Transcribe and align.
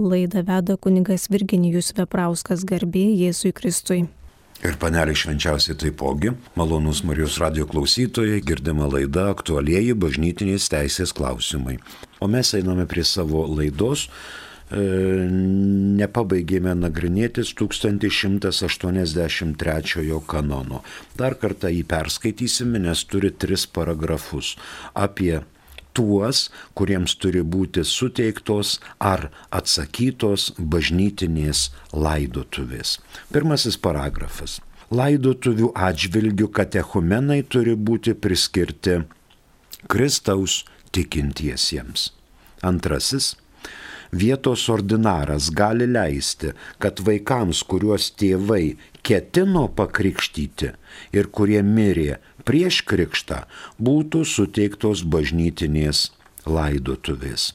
Laidą 0.00 0.40
veda 0.42 0.76
kuningas 0.80 1.28
Virginijus 1.28 1.92
Veprauskas 1.92 2.64
garbė 2.64 3.04
Jėzui 3.20 3.52
Kristui. 3.52 4.08
Ir 4.64 4.76
panelė 4.80 5.12
švenčiausiai 5.16 5.76
taipogi, 5.80 6.30
malonus 6.56 7.04
Marijos 7.04 7.38
radio 7.40 7.66
klausytojai, 7.68 8.40
girdima 8.44 8.86
laida 8.88 9.30
aktualieji 9.32 9.94
bažnytinės 9.96 10.68
teisės 10.72 11.12
klausimai. 11.16 11.78
O 12.20 12.26
mes 12.28 12.54
einame 12.56 12.86
prie 12.88 13.04
savo 13.04 13.46
laidos, 13.48 14.08
e, 14.08 14.10
nepabaigėme 16.00 16.74
nagrinėtis 16.80 17.54
1183 17.60 20.20
kanono. 20.28 20.82
Dar 21.16 21.34
kartą 21.40 21.68
jį 21.72 21.84
perskaitysime, 21.88 22.78
nes 22.88 23.04
turi 23.04 23.30
tris 23.32 23.66
paragrafus 23.68 24.56
apie 24.92 25.40
tuos, 25.96 26.48
kuriems 26.78 27.16
turi 27.20 27.42
būti 27.42 27.84
suteiktos 27.86 28.78
ar 28.98 29.28
atsakytos 29.50 30.50
bažnytinės 30.58 31.68
laidotuvės. 31.92 32.98
Pirmasis 33.32 33.78
paragrafas. 33.80 34.58
Laidotuvių 34.90 35.70
atžvilgių 35.78 36.48
katechumenai 36.50 37.42
turi 37.46 37.76
būti 37.78 38.16
priskirti 38.18 39.02
Kristaus 39.90 40.64
tikintiesiems. 40.90 42.10
Antrasis 42.66 43.36
vietos 44.12 44.68
ordinaras 44.68 45.50
gali 45.50 45.86
leisti, 45.86 46.52
kad 46.78 47.00
vaikams, 47.06 47.62
kuriuos 47.66 48.10
tėvai 48.18 48.76
ketino 49.06 49.68
pakrikštyti 49.76 50.72
ir 51.16 51.30
kurie 51.30 51.62
mirė 51.62 52.18
prieš 52.44 52.82
krikštą 52.90 53.44
būtų 53.78 54.24
suteiktos 54.26 55.04
bažnytinės 55.04 56.10
laidotuvės. 56.46 57.52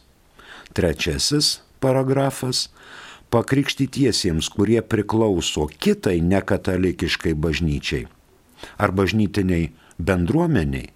Trečiasis 0.75 1.59
paragrafas- 1.79 2.69
pakrikštytiesiems, 3.33 4.49
kurie 4.49 4.81
priklauso 4.81 5.67
kitai 5.79 6.21
nekatalikiškai 6.21 7.33
bažnyčiai 7.33 8.07
ar 8.77 8.91
bažnytiniai 8.91 9.71
bendruomeniai, 9.99 10.89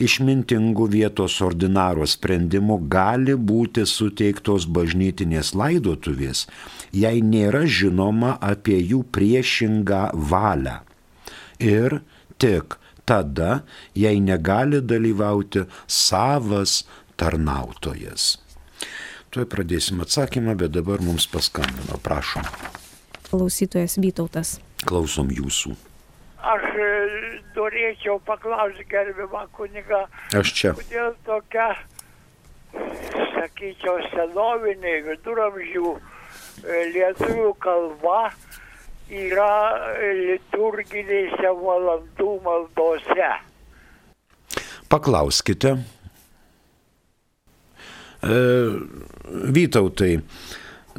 išmintingų 0.00 0.86
vietos 0.94 1.38
ordinaro 1.44 2.06
sprendimu 2.08 2.78
gali 2.92 3.36
būti 3.36 3.84
suteiktos 3.86 4.66
bažnytinės 4.66 5.52
laidotuvės, 5.58 6.46
jei 6.92 7.22
nėra 7.22 7.66
žinoma 7.66 8.36
apie 8.40 8.78
jų 8.80 9.04
priešingą 9.14 10.02
valią. 10.32 10.80
Ir 11.60 12.00
tik 12.40 12.78
tada, 13.04 13.62
jei 13.94 14.20
negali 14.22 14.80
dalyvauti 14.80 15.66
savas 15.86 16.84
tarnautojas. 17.20 18.38
Tuoj 19.30 19.46
pradėsim 19.46 20.00
atsakymą, 20.02 20.56
bet 20.58 20.74
dabar 20.74 21.02
mums 21.04 21.28
paskambino, 21.30 22.00
prašom. 22.02 22.46
Klausytojas 23.28 23.94
Vytautas. 24.02 24.56
Klausom 24.88 25.30
jūsų. 25.30 25.76
Aš 26.40 26.62
e, 26.72 26.88
norėčiau 27.56 28.16
paklausyti 28.24 28.86
gerbimą 28.88 29.44
kunigą. 29.56 30.06
Aš 30.36 30.52
čia. 30.56 30.72
Kodėl 30.78 31.12
tokia, 31.26 31.66
sakyčiau, 33.34 33.98
senovinė 34.14 34.94
viduramžių 35.10 35.92
e, 35.92 36.00
lietuvių 36.94 37.52
kalba 37.60 38.30
yra 39.10 39.52
liturginėse 40.00 41.52
valandų 41.60 42.32
maldose. 42.46 43.30
Paklauskite. 44.90 45.76
E, 48.20 48.40
Vytautai, 49.60 50.16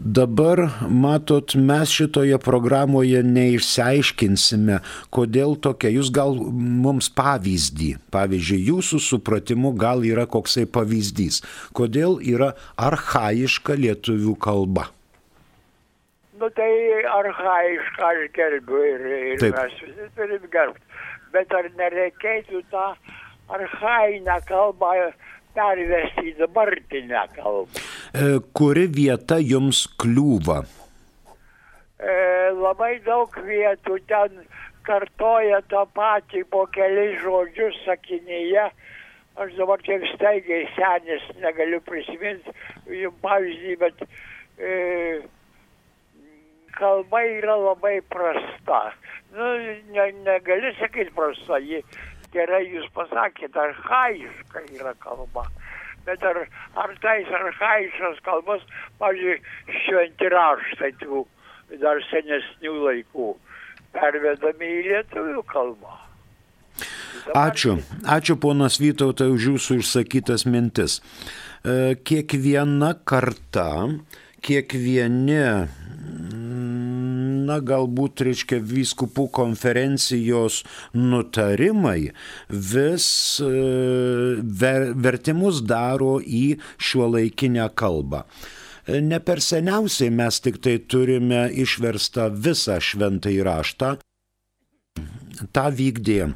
dabar 0.01 0.59
matot, 0.89 1.53
mes 1.55 1.91
šitoje 1.93 2.37
programoje 2.41 3.21
neišsiaiškinsime, 3.23 4.79
kodėl 5.13 5.55
tokia. 5.61 5.91
Jūs 5.93 6.09
gal 6.13 6.35
mums 6.35 7.11
pavyzdį, 7.13 7.91
pavyzdžiui, 8.13 8.63
jūsų 8.71 9.01
supratimu 9.05 9.73
gal 9.77 10.05
yra 10.07 10.25
koksai 10.25 10.65
pavyzdys, 10.65 11.41
kodėl 11.77 12.17
yra 12.23 12.53
arhaiška 12.77 13.77
lietuvių 13.77 14.35
kalba. 14.41 14.89
Nu 16.41 16.49
tai 16.57 16.71
arhaišką 17.05 18.05
aš 18.11 18.21
gerbiu 18.33 18.79
ir, 18.81 19.01
ir 19.33 19.41
Taip. 19.43 19.57
mes 19.59 19.81
visi 19.85 20.07
turim 20.17 20.47
gerbti. 20.53 20.87
Bet 21.31 21.53
ar 21.53 21.67
nereikėtų 21.77 22.63
tą 22.73 22.87
arhainę 23.53 24.39
kalbą 24.49 24.95
pervesti 25.55 26.31
į 26.31 26.37
dabartinę 26.39 27.25
kalbą? 27.35 27.81
E, 28.13 28.39
Kuri 28.57 28.87
vieta 28.91 29.39
jums 29.41 29.85
kliūva? 30.01 30.61
E, 32.01 32.13
labai 32.57 32.95
daug 33.05 33.35
vietų 33.45 33.99
ten 34.09 34.41
kartoja 34.87 35.61
tą 35.69 35.85
patį 35.95 36.45
po 36.49 36.65
keliais 36.73 37.19
žodžius 37.21 37.77
sakinyje. 37.85 38.69
Aš 39.41 39.53
dabar 39.55 39.79
tiek 39.85 40.03
staigiai 40.15 40.65
senis, 40.75 41.23
negaliu 41.39 41.79
prisiminti 41.85 42.51
jums 42.91 43.21
pavyzdį, 43.23 43.77
bet 43.79 44.01
e, 44.59 44.73
kalba 46.75 47.21
yra 47.29 47.55
labai 47.55 47.99
prasta. 48.11 48.81
Nu, 49.31 49.47
ne, 49.95 50.07
negali 50.25 50.73
sakyti 50.79 51.13
prasta, 51.15 51.61
ji 51.63 51.79
gerai 52.33 52.63
jūs 52.67 52.87
pasakėte, 52.95 53.59
arhaiška 53.59 54.65
yra 54.77 54.93
kalba. 55.03 55.45
Bet 56.05 56.23
ar, 56.25 56.43
ar 56.81 56.93
tais 57.03 57.29
arhaiškos 57.29 58.21
kalbos, 58.25 58.63
pavyzdžiui, 59.01 59.37
šventi 59.85 60.31
raštai 60.33 60.93
tų 61.03 61.25
dar 61.81 62.01
senesnių 62.09 62.77
laikų 62.87 63.33
pervedami 63.95 64.71
į 64.79 64.87
lietuvių 64.89 65.43
kalbą? 65.51 65.99
Ačiū. 67.37 67.77
Ačiū 68.07 68.37
ponas 68.41 68.79
Vytautai 68.81 69.29
už 69.29 69.51
jūsų 69.51 69.77
išsakytas 69.83 70.47
mintis. 70.49 71.01
E, 71.61 71.93
Kiekviena 72.01 72.95
karta, 73.05 73.67
kiekvieni, 74.41 75.43
na 77.51 77.59
galbūt, 77.59 78.23
reiškia, 78.27 78.61
vyskupų 78.71 79.27
konferencijos 79.35 80.61
nutarimai 80.95 82.13
vis 82.49 83.11
e, 83.43 83.51
ver, 84.63 84.89
vertimus 84.95 85.61
daro 85.67 86.15
į 86.23 86.57
šiuolaikinę 86.79 87.69
kalbą. 87.75 88.25
E, 88.25 88.57
Ne 88.87 89.19
per 89.21 89.39
seniausiai 89.45 90.09
mes 90.09 90.39
tik 90.41 90.57
tai 90.63 90.79
turime 90.89 91.45
išverstą 91.63 92.31
visą 92.33 92.79
šventąjį 92.81 93.43
raštą. 93.45 93.91
Ta 95.53 95.69
vykdė 95.69 96.33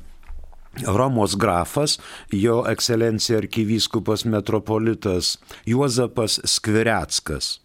Romos 0.85 1.35
grafas, 1.39 1.97
jo 2.31 2.61
ekscelencija 2.69 3.39
arkivyskupas 3.41 4.25
metropolitas 4.29 5.37
Juozapas 5.65 6.39
Skvireckas. 6.43 7.55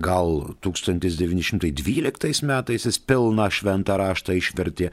Gal 0.00 0.54
1912 0.64 2.42
metais 2.48 2.86
jis 2.86 2.98
pilną 2.98 3.50
šventą 3.52 3.98
raštą 4.00 4.36
išvertė. 4.38 4.88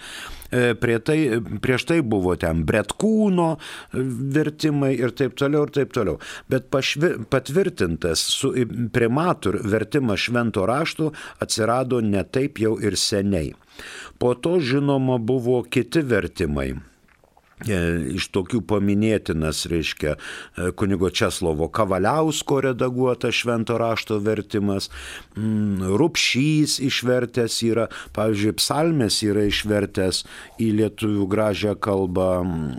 E, 0.51 0.73
Prie 0.75 0.97
tai, 0.99 1.17
prieš 1.63 1.85
tai 1.87 1.99
buvo 2.03 2.35
ten 2.39 2.65
Bretkūno 2.67 3.53
vertimai 3.93 4.91
ir 4.97 5.15
taip 5.15 5.37
toliau 5.39 5.67
ir 5.67 5.73
taip 5.77 5.95
toliau. 5.95 6.19
Bet 6.51 6.67
pašvi, 6.73 7.13
patvirtintas 7.31 8.25
su 8.33 8.51
primatur 8.91 9.61
vertimas 9.63 10.27
švento 10.27 10.65
rašto 10.67 11.13
atsirado 11.39 12.01
ne 12.01 12.25
taip 12.27 12.59
jau 12.59 12.75
ir 12.83 12.99
seniai. 12.99 13.53
Po 14.19 14.35
to 14.35 14.57
žinoma 14.59 15.17
buvo 15.17 15.61
kiti 15.63 16.03
vertimai. 16.03 16.73
E, 17.67 17.77
iš 18.15 18.29
tokių 18.31 18.61
paminėtinas, 18.63 19.65
reiškia, 19.67 20.13
e, 20.15 20.69
kunigo 20.79 21.09
Česlovo 21.11 21.67
Kavaliausko 21.67 22.61
redaguotas 22.69 23.35
švento 23.35 23.75
rašto 23.77 24.19
vertimas, 24.23 24.87
mm, 25.35 25.91
Rupšys 25.99 26.77
išvertęs 26.79 27.57
yra, 27.67 27.89
pavyzdžiui, 28.15 28.55
psalmės 28.55 29.19
yra 29.27 29.43
išvertęs 29.49 30.23
į 30.55 30.69
lietuvių 30.79 31.27
gražią 31.27 31.75
kalbą 31.75 32.29
mm, 32.45 32.71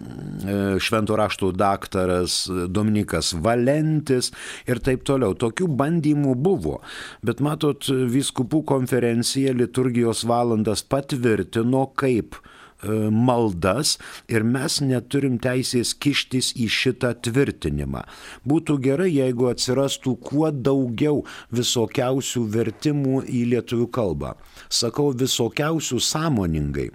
e, 0.48 0.56
švento 0.80 1.18
rašto 1.20 1.52
daktaras 1.52 2.46
Dominikas 2.48 3.34
Valentis 3.36 4.32
ir 4.64 4.80
taip 4.80 5.04
toliau. 5.04 5.36
Tokių 5.36 5.68
bandymų 5.68 6.38
buvo, 6.40 6.80
bet 7.20 7.44
matot, 7.44 7.84
viskupų 7.84 8.64
konferencija 8.64 9.52
liturgijos 9.52 10.24
valandas 10.24 10.80
patvirtino 10.80 11.84
kaip 12.00 12.40
maldas 12.82 13.96
ir 14.28 14.44
mes 14.46 14.80
neturim 14.84 15.38
teisės 15.42 15.92
kištis 15.94 16.52
į 16.56 16.68
šitą 16.70 17.12
tvirtinimą. 17.24 18.04
Būtų 18.48 18.78
gerai, 18.84 19.10
jeigu 19.12 19.50
atsirastų 19.50 20.16
kuo 20.24 20.50
daugiau 20.50 21.24
visokiausių 21.54 22.44
vertimų 22.54 23.24
į 23.28 23.44
lietuvių 23.54 23.90
kalbą. 23.92 24.34
Sakau 24.68 25.10
visokiausių 25.12 26.00
sąmoningai, 26.00 26.88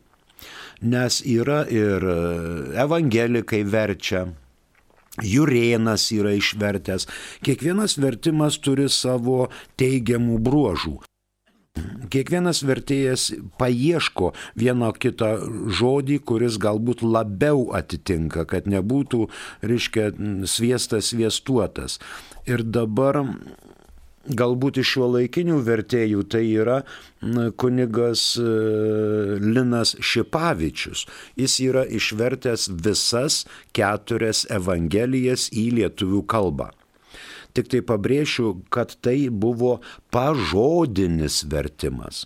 nes 0.82 1.22
yra 1.26 1.64
ir 1.70 2.04
e, 2.04 2.18
evangelikai 2.86 3.64
verčia 3.68 4.26
Jurėnas 5.24 6.10
yra 6.12 6.34
išvertęs. 6.36 7.08
Kiekvienas 7.46 7.96
vertimas 8.04 8.60
turi 8.60 8.90
savo 8.92 9.46
teigiamų 9.80 10.42
bruožų. 10.44 10.98
Kiekvienas 12.12 12.62
vertėjas 12.64 13.30
paieško 13.60 14.32
vieną 14.60 14.94
kitą 15.02 15.32
žodį, 15.80 16.22
kuris 16.24 16.60
galbūt 16.62 17.04
labiau 17.04 17.68
atitinka, 17.76 18.46
kad 18.48 18.70
nebūtų, 18.72 19.26
reiškia, 19.66 20.12
sviestas 20.48 21.12
sviestuotas. 21.12 22.00
Ir 22.48 22.64
dabar 22.64 23.26
galbūt 24.26 24.80
iš 24.82 24.94
šio 24.96 25.10
laikinių 25.16 25.60
vertėjų 25.66 26.24
tai 26.32 26.44
yra 26.48 26.80
kunigas 27.62 28.24
e, 28.42 28.46
Linas 29.42 29.96
Šipavičius. 30.00 31.06
Jis 31.38 31.60
yra 31.68 31.86
išvertęs 31.86 32.70
visas 32.86 33.44
keturias 33.76 34.46
evangelijas 34.54 35.50
į 35.54 35.70
lietuvių 35.82 36.24
kalbą. 36.32 36.72
Tik 37.56 37.72
tai 37.72 37.82
pabrėšiu, 37.88 38.52
kad 38.74 38.98
tai 39.00 39.30
buvo 39.32 39.80
pažodinis 40.12 41.44
vertimas. 41.52 42.26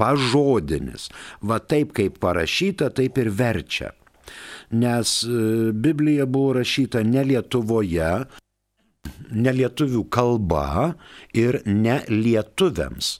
Pažodinis. 0.00 1.10
Va 1.44 1.60
taip 1.60 1.92
kaip 1.96 2.16
parašyta, 2.22 2.88
taip 2.96 3.20
ir 3.20 3.28
verčia. 3.28 3.92
Nes 4.72 5.20
e, 5.26 5.72
Biblija 5.74 6.24
buvo 6.30 6.54
rašyta 6.60 7.02
ne 7.04 7.26
Lietuvoje, 7.28 8.12
ne 9.30 9.52
lietuvių 9.54 10.04
kalba 10.12 10.94
ir 11.36 11.60
ne 11.66 12.00
lietuviams. 12.08 13.18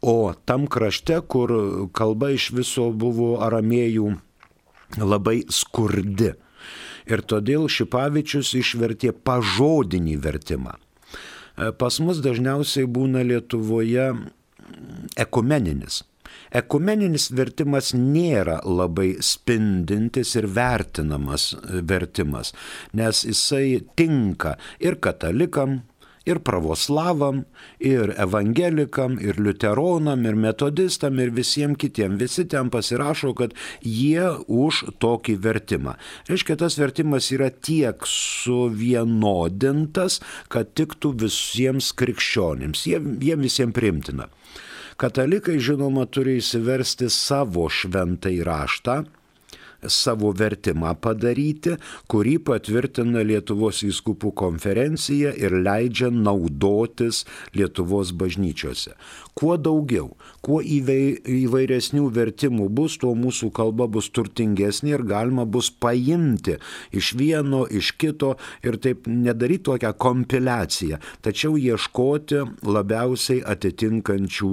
O 0.00 0.32
tam 0.48 0.66
krašte, 0.70 1.20
kur 1.28 1.52
kalba 1.92 2.30
iš 2.34 2.50
viso 2.56 2.88
buvo 2.92 3.36
aramėjų 3.44 4.12
labai 5.02 5.42
skurdi. 5.52 6.32
Ir 7.08 7.24
todėl 7.24 7.68
Šipavičius 7.72 8.52
išvertė 8.58 9.14
pažodinį 9.24 10.18
vertimą. 10.20 10.76
Pas 11.80 11.96
mus 12.04 12.20
dažniausiai 12.22 12.86
būna 12.86 13.24
Lietuvoje 13.26 14.12
ekumeninis 15.18 16.02
Ekumeninis 16.48 17.28
vertimas 17.36 17.90
nėra 17.96 18.58
labai 18.64 19.10
spindintis 19.24 20.34
ir 20.38 20.48
vertinamas 20.56 21.50
vertimas, 21.90 22.54
nes 22.96 23.24
jisai 23.28 23.82
tinka 23.98 24.56
ir 24.80 24.96
katalikam, 25.04 25.82
ir 26.28 26.38
pravoslavam, 26.44 27.40
ir 27.80 28.12
evangelikam, 28.20 29.16
ir 29.22 29.38
liuteronam, 29.40 30.26
ir 30.28 30.34
metodistam, 30.38 31.18
ir 31.22 31.30
visiems 31.34 31.78
kitiems. 31.80 32.20
Visi 32.20 32.44
ten 32.48 32.70
pasirašo, 32.72 33.34
kad 33.38 33.54
jie 33.82 34.28
už 34.46 34.84
tokį 35.02 35.36
vertimą. 35.44 35.94
Reiškia, 36.28 36.56
tas 36.60 36.78
vertimas 36.80 37.32
yra 37.34 37.50
tiek 37.50 38.06
suvienodintas, 38.08 40.20
kad 40.52 40.66
tiktų 40.78 41.08
visiems 41.26 41.92
krikščionims. 41.98 42.86
Jie, 42.88 42.98
jie 43.24 43.36
visiems 43.40 43.74
primtina. 43.76 44.24
Katalikai, 44.98 45.58
žinoma, 45.62 46.08
turi 46.10 46.40
įsiversti 46.40 47.06
savo 47.12 47.68
šventai 47.70 48.42
raštą, 48.42 49.04
savo 49.86 50.32
vertimą 50.36 50.94
padaryti, 51.00 51.76
kurį 52.10 52.38
patvirtina 52.48 53.22
Lietuvos 53.26 53.82
vyskupų 53.86 54.32
konferencija 54.38 55.34
ir 55.38 55.54
leidžia 55.62 56.10
naudotis 56.14 57.24
Lietuvos 57.54 58.12
bažnyčiose. 58.18 58.96
Kuo 59.38 59.54
daugiau, 59.54 60.08
kuo 60.42 60.58
įvairesnių 60.58 62.08
vertimų 62.10 62.64
bus, 62.74 62.96
tuo 62.98 63.12
mūsų 63.14 63.52
kalba 63.54 63.86
bus 63.86 64.08
turtingesnė 64.10 64.96
ir 64.96 65.04
galima 65.06 65.44
bus 65.46 65.68
paimti 65.70 66.56
iš 66.90 67.12
vieno, 67.20 67.62
iš 67.70 67.92
kito 68.02 68.32
ir 68.66 68.80
taip 68.82 69.06
nedaryti 69.06 69.68
tokią 69.70 69.94
kompiliaciją, 70.02 70.98
tačiau 71.22 71.54
ieškoti 71.54 72.42
labiausiai 72.66 73.44
atitinkančių 73.54 74.52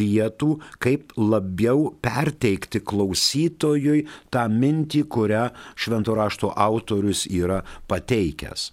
vietų, 0.00 0.52
kaip 0.80 1.12
labiau 1.20 1.90
perteikti 2.00 2.80
klausytojui 2.80 4.06
tą 4.32 4.48
mintį, 4.48 5.08
kurią 5.12 5.48
švento 5.76 6.16
rašto 6.16 6.54
autorius 6.56 7.26
yra 7.28 7.60
pateikęs. 7.84 8.70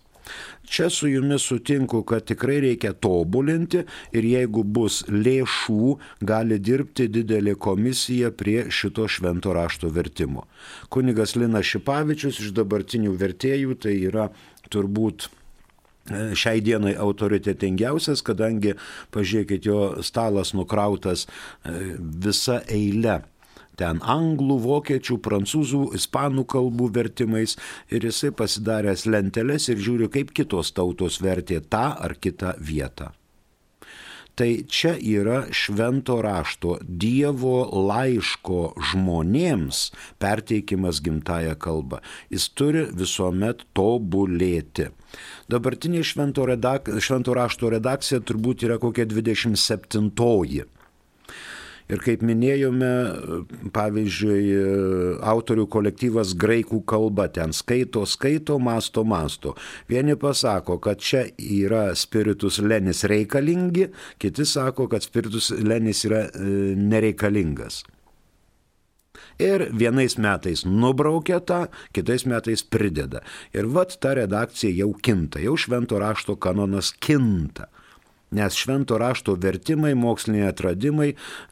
Čia 0.69 0.89
su 0.93 1.07
jumis 1.07 1.41
sutinku, 1.41 2.03
kad 2.03 2.25
tikrai 2.29 2.59
reikia 2.61 2.91
tobulinti 2.93 3.81
ir 4.13 4.27
jeigu 4.29 4.63
bus 4.63 5.01
lėšų, 5.09 5.95
gali 6.21 6.59
dirbti 6.61 7.07
didelė 7.09 7.55
komisija 7.57 8.29
prie 8.31 8.67
šito 8.69 9.07
švento 9.09 9.53
rašto 9.57 9.89
vertimo. 9.89 10.45
Kunigas 10.93 11.33
Lina 11.35 11.63
Šipavičius 11.65 12.41
iš 12.43 12.53
dabartinių 12.57 13.15
vertėjų 13.17 13.79
tai 13.81 13.95
yra 14.11 14.29
turbūt 14.69 15.25
e, 15.25 16.37
šiai 16.37 16.61
dienai 16.61 16.93
autoritetingiausias, 17.01 18.21
kadangi, 18.25 18.75
pažiūrėkit, 19.15 19.65
jo 19.65 20.05
stalas 20.05 20.53
nukrautas 20.53 21.25
e, 21.25 21.95
visa 21.97 22.61
eile 22.69 23.23
ten 23.79 24.01
anglų, 24.15 24.59
vokiečių, 24.65 25.19
prancūzų, 25.25 25.83
ispanų 25.99 26.45
kalbų 26.55 26.89
vertimais 26.99 27.55
ir 27.93 28.09
jisai 28.09 28.33
pasidaręs 28.35 29.07
lenteles 29.09 29.69
ir 29.71 29.79
žiūri, 29.85 30.11
kaip 30.13 30.35
kitos 30.35 30.73
tautos 30.75 31.21
vertė 31.23 31.61
tą 31.63 31.87
ar 31.95 32.17
kitą 32.19 32.57
vietą. 32.59 33.13
Tai 34.39 34.63
čia 34.71 34.93
yra 34.95 35.49
švento 35.51 36.21
rašto 36.23 36.77
Dievo 36.79 37.57
laiško 37.89 38.61
žmonėms 38.91 39.81
perteikimas 40.23 41.01
gimtaja 41.03 41.57
kalba. 41.59 41.99
Jis 42.31 42.45
turi 42.55 42.85
visuomet 43.01 43.65
tobulėti. 43.75 44.87
Dabartinė 45.51 46.05
švento, 46.07 46.47
redak, 46.47 46.87
švento 47.03 47.35
rašto 47.35 47.73
redakcija 47.75 48.21
turbūt 48.23 48.63
yra 48.69 48.79
kokia 48.79 49.09
27. 49.11 50.07
-oji. 50.15 50.63
Ir 51.89 52.01
kaip 52.05 52.21
minėjome, 52.21 52.89
pavyzdžiui, 53.73 54.41
autorių 55.25 55.65
kolektyvas 55.73 56.35
graikų 56.37 56.83
kalba 56.89 57.25
ten 57.33 57.49
skaito, 57.55 58.03
skaito, 58.05 58.59
masto, 58.61 59.01
masto. 59.01 59.55
Vieni 59.89 60.13
pasako, 60.19 60.77
kad 60.83 61.01
čia 61.01 61.25
yra 61.41 61.87
spiritus 61.97 62.59
lenis 62.61 63.01
reikalingi, 63.09 63.87
kiti 64.21 64.45
sako, 64.45 64.85
kad 64.91 65.01
spiritus 65.01 65.49
lenis 65.49 66.03
yra 66.05 66.27
e, 66.29 66.51
nereikalingas. 66.77 67.81
Ir 69.39 69.65
vienais 69.73 70.17
metais 70.19 70.65
nubraukia 70.67 71.39
tą, 71.41 71.63
kitais 71.95 72.27
metais 72.29 72.61
prideda. 72.61 73.23
Ir 73.55 73.65
vat 73.71 73.97
ta 73.97 74.13
redakcija 74.19 74.75
jau 74.83 74.91
kinta, 74.93 75.41
jau 75.41 75.57
švento 75.57 75.97
rašto 75.97 76.35
kanonas 76.37 76.91
kinta. 77.01 77.71
Nes 78.31 78.53
švento 78.53 78.97
rašto 79.01 79.33
vertimai, 79.41 79.95
moksliniai 79.97 80.51
atradimai, 80.51 81.07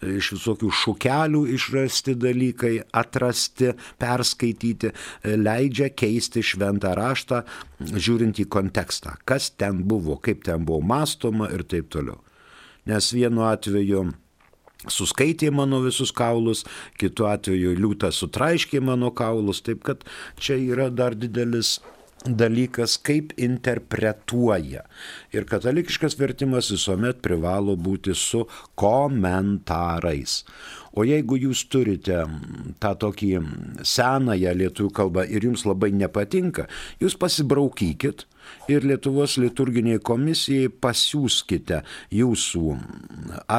iš 0.06 0.30
visokių 0.36 0.70
šukelių 0.82 1.42
išrasti 1.56 2.14
dalykai, 2.22 2.74
atrasti, 2.94 3.72
perskaityti, 3.98 4.92
leidžia 5.26 5.90
keisti 5.90 6.46
šventą 6.46 6.94
raštą, 6.98 7.42
žiūrint 7.82 8.44
į 8.44 8.46
kontekstą, 8.54 9.16
kas 9.26 9.50
ten 9.58 9.82
buvo, 9.90 10.20
kaip 10.22 10.46
ten 10.46 10.70
buvo 10.70 10.84
mąstoma 10.86 11.50
ir 11.58 11.66
taip 11.66 11.90
toliau. 11.94 12.22
Nes 12.88 13.10
vienu 13.12 13.48
atveju 13.50 14.06
suskaitė 14.86 15.50
mano 15.52 15.82
visus 15.82 16.14
kaulus, 16.14 16.64
kitu 17.02 17.26
atveju 17.28 17.74
liūtas 17.82 18.22
sutraiškė 18.22 18.84
mano 18.86 19.10
kaulus, 19.18 19.64
taip 19.66 19.82
kad 19.88 20.06
čia 20.38 20.60
yra 20.62 20.92
dar 20.94 21.18
didelis 21.18 21.80
dalykas, 22.36 22.98
kaip 23.00 23.34
interpretuoja. 23.40 24.84
Ir 25.36 25.48
katalikiškas 25.50 26.18
vertimas 26.20 26.72
visuomet 26.74 27.22
privalo 27.24 27.78
būti 27.80 28.16
su 28.18 28.44
komentarais. 28.76 30.42
O 30.98 31.06
jeigu 31.06 31.38
jūs 31.38 31.68
turite 31.70 32.24
tą 32.82 32.94
tokį 32.98 33.30
senąją 33.86 34.56
lietuvių 34.58 34.94
kalbą 34.98 35.28
ir 35.30 35.46
jums 35.46 35.68
labai 35.70 35.92
nepatinka, 35.94 36.66
jūs 36.98 37.14
pasibraukykit 37.22 38.26
ir 38.72 38.88
Lietuvos 38.88 39.38
liturginiai 39.38 40.02
komisijai 40.02 40.72
pasiūskite 40.82 41.84
jūsų 42.18 42.74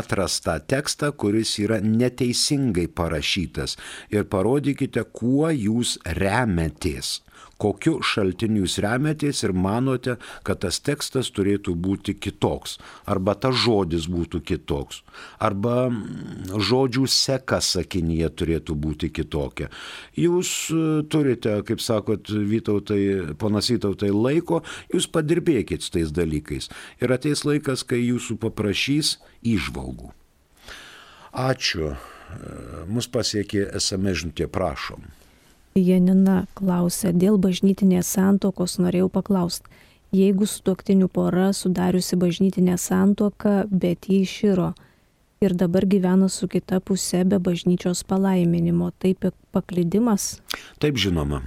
atrastą 0.00 0.58
tekstą, 0.66 1.12
kuris 1.14 1.54
yra 1.62 1.78
neteisingai 1.84 2.88
parašytas 2.90 3.76
ir 4.10 4.26
parodykite, 4.32 5.04
kuo 5.12 5.52
jūs 5.54 5.98
remetės 6.18 7.18
kokiu 7.58 7.98
šaltiniu 8.06 8.64
jūs 8.64 8.78
remetės 8.82 9.42
ir 9.46 9.54
manote, 9.54 10.16
kad 10.46 10.62
tas 10.62 10.78
tekstas 10.84 11.30
turėtų 11.34 11.74
būti 11.78 12.14
kitoks, 12.14 12.78
arba 13.10 13.34
tas 13.38 13.58
žodis 13.58 14.08
būtų 14.10 14.40
kitoks, 14.46 15.02
arba 15.42 15.88
mm, 15.90 16.54
žodžių 16.68 17.06
seka 17.10 17.60
sakinyje 17.64 18.30
turėtų 18.38 18.78
būti 18.78 19.10
kitokia. 19.14 19.70
Jūs 20.18 20.52
e, 20.70 20.84
turite, 21.10 21.58
kaip 21.68 21.82
sakot, 21.84 22.30
Vytautai, 22.48 23.34
ponas 23.38 23.70
Vytautai, 23.72 24.12
laiko, 24.14 24.62
jūs 24.94 25.08
padirbėkit 25.10 25.84
su 25.84 25.94
tais 25.98 26.14
dalykais. 26.14 26.70
Ir 27.02 27.14
ateis 27.14 27.44
laikas, 27.48 27.84
kai 27.86 28.00
jūsų 28.04 28.38
paprašys 28.42 29.16
išvalgų. 29.46 30.12
Ačiū. 31.38 31.94
E, 31.94 31.96
mus 32.90 33.08
pasiekė 33.10 33.68
esame 33.78 34.14
žinutė, 34.16 34.48
prašom. 34.52 35.06
Janina 35.76 36.46
klausia, 36.58 37.12
dėl 37.12 37.38
bažnytinės 37.40 38.08
santokos 38.16 38.78
norėjau 38.82 39.08
paklausti, 39.12 39.68
jeigu 40.14 40.46
sutuoktinių 40.48 41.08
pora 41.12 41.50
sudariusi 41.52 42.16
bažnytinę 42.18 42.78
santoką, 42.80 43.66
bet 43.70 44.08
jį 44.08 44.22
iširo 44.24 44.72
ir 45.44 45.54
dabar 45.54 45.86
gyvena 45.86 46.28
su 46.32 46.48
kita 46.50 46.80
pusė 46.80 47.24
be 47.28 47.38
bažnyčios 47.38 48.02
palaiminimo, 48.08 48.90
tai 48.98 49.14
paklydimas? 49.54 50.38
Taip 50.82 50.98
žinoma. 50.98 51.42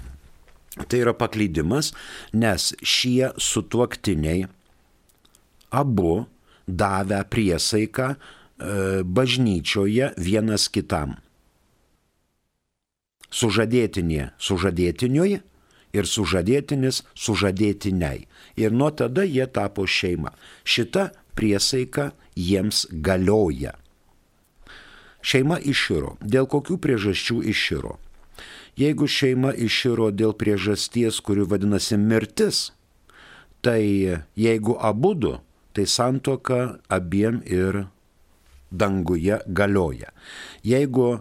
Tai 0.87 1.01
yra 1.01 1.11
paklydimas, 1.17 1.91
nes 2.31 2.71
šie 2.79 3.33
sutuoktiniai 3.35 4.45
abu 5.75 6.21
davę 6.67 7.19
priesaiką 7.27 8.13
e, 8.13 8.15
bažnyčioje 9.03 10.13
vienas 10.15 10.69
kitam 10.71 11.17
sužadėtinė 13.31 14.31
sužadėtiniui 14.39 15.39
ir 15.91 16.07
sužadėtinis 16.07 17.01
sužadėtiniai. 17.15 18.27
Ir 18.55 18.71
nuo 18.71 18.91
tada 18.91 19.23
jie 19.27 19.47
tapo 19.47 19.87
šeima. 19.87 20.33
Šita 20.63 21.11
priesaika 21.35 22.11
jiems 22.35 22.85
galioja. 22.91 23.75
Šeima 25.21 25.59
iširo. 25.59 26.17
Dėl 26.21 26.47
kokių 26.49 26.79
priežasčių 26.81 27.41
iširo? 27.51 27.97
Jeigu 28.79 29.05
šeima 29.07 29.51
iširo 29.53 30.09
dėl 30.15 30.33
priežasties, 30.33 31.19
kuri 31.21 31.43
vadinasi 31.45 31.99
mirtis, 31.99 32.71
tai 33.61 33.83
jeigu 34.39 34.77
abu 34.79 35.13
du, 35.13 35.33
tai 35.75 35.85
santoka 35.85 36.79
abiem 36.89 37.41
ir 37.45 37.85
danguje 38.71 39.41
galioja. 39.47 40.09
Jeigu 40.63 41.19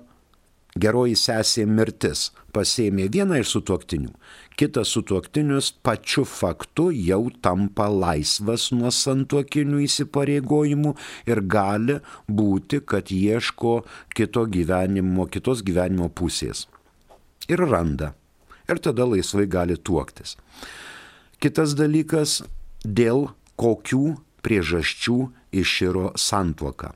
geroji 0.79 1.17
sesė 1.19 1.65
mirtis 1.67 2.31
pasėmė 2.55 3.09
vieną 3.13 3.41
iš 3.43 3.55
sutuoktinių, 3.57 4.11
kitas 4.59 4.93
sutuoktinius 4.95 5.71
pačiu 5.87 6.25
faktu 6.27 6.91
jau 6.95 7.23
tampa 7.43 7.89
laisvas 7.91 8.71
nuo 8.75 8.91
santuokinių 8.95 9.83
įsipareigojimų 9.87 10.95
ir 11.31 11.43
gali 11.47 11.99
būti, 12.29 12.83
kad 12.83 13.11
ieško 13.15 13.81
kito 14.15 14.47
gyvenimo, 14.47 15.27
kitos 15.31 15.65
gyvenimo 15.67 16.11
pusės. 16.11 16.67
Ir 17.51 17.63
randa. 17.67 18.15
Ir 18.71 18.79
tada 18.79 19.07
laisvai 19.09 19.49
gali 19.51 19.75
tuoktis. 19.75 20.37
Kitas 21.43 21.75
dalykas, 21.75 22.43
dėl 22.85 23.31
kokių 23.59 24.15
priežasčių 24.45 25.19
iširo 25.57 26.13
santuoka. 26.21 26.95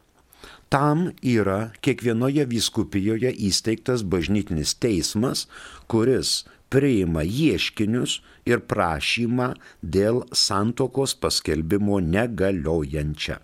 Tam 0.75 1.05
yra 1.23 1.69
kiekvienoje 1.87 2.43
vyskupijoje 2.51 3.31
įsteigtas 3.49 4.03
bažnytinis 4.11 4.73
teismas, 4.83 5.45
kuris 5.87 6.33
priima 6.67 7.23
ieškinius 7.23 8.17
ir 8.51 8.65
prašymą 8.73 9.53
dėl 9.97 10.25
santokos 10.35 11.15
paskelbimo 11.23 12.03
negaliojančią 12.11 13.39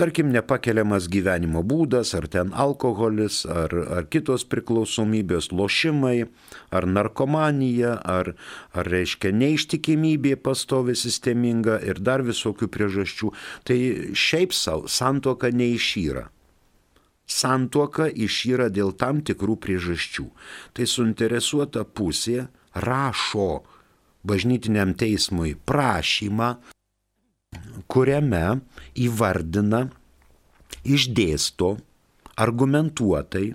tarkim, 0.00 0.30
nepakeliamas 0.32 1.08
gyvenimo 1.12 1.60
būdas, 1.66 2.14
ar 2.16 2.26
ten 2.32 2.54
alkoholis, 2.56 3.42
ar, 3.44 3.74
ar 3.98 4.08
kitos 4.08 4.46
priklausomybės, 4.48 5.50
lošimai, 5.52 6.24
ar 6.72 6.86
narkomanija, 6.88 7.98
ar, 8.00 8.32
ar 8.72 8.90
reiškia 8.94 9.34
neištikimybė 9.36 10.36
pastovi 10.40 10.96
sisteminga 10.96 11.78
ir 11.84 12.00
dar 12.00 12.24
visokių 12.26 12.70
priežasčių, 12.72 13.32
tai 13.68 13.78
šiaip 14.16 14.56
savo 14.56 14.88
santoka 14.88 15.52
neišyra. 15.52 16.30
Santuoka 17.30 18.08
išyra 18.10 18.66
dėl 18.74 18.90
tam 18.98 19.20
tikrų 19.22 19.54
priežasčių. 19.62 20.24
Tai 20.74 20.86
suinteresuota 20.90 21.84
pusė 21.86 22.48
rašo 22.74 23.62
bažnytiniam 24.26 24.96
teismui 24.98 25.54
prašymą 25.54 26.56
kuriame 27.90 28.60
įvardina, 28.94 29.88
išdėsto 30.86 31.74
argumentuotai 32.40 33.50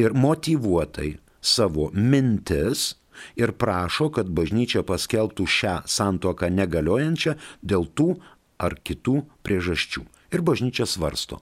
ir 0.00 0.14
motivuotai 0.14 1.10
savo 1.40 1.90
mintis 1.94 2.94
ir 3.36 3.52
prašo, 3.52 4.08
kad 4.14 4.30
bažnyčia 4.32 4.84
paskelbtų 4.86 5.46
šią 5.58 5.74
santoką 5.90 6.48
negaliojančią 6.54 7.36
dėl 7.60 7.88
tų 7.98 8.14
ar 8.60 8.76
kitų 8.84 9.20
priežasčių. 9.44 10.04
Ir 10.30 10.44
bažnyčia 10.46 10.86
svarsto. 10.86 11.40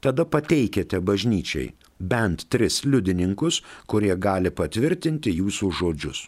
Tada 0.00 0.24
pateikėte 0.24 0.98
bažnyčiai 1.04 1.70
bent 2.00 2.46
tris 2.48 2.80
liudininkus, 2.84 3.60
kurie 3.86 4.16
gali 4.16 4.50
patvirtinti 4.50 5.32
jūsų 5.36 5.72
žodžius. 5.80 6.26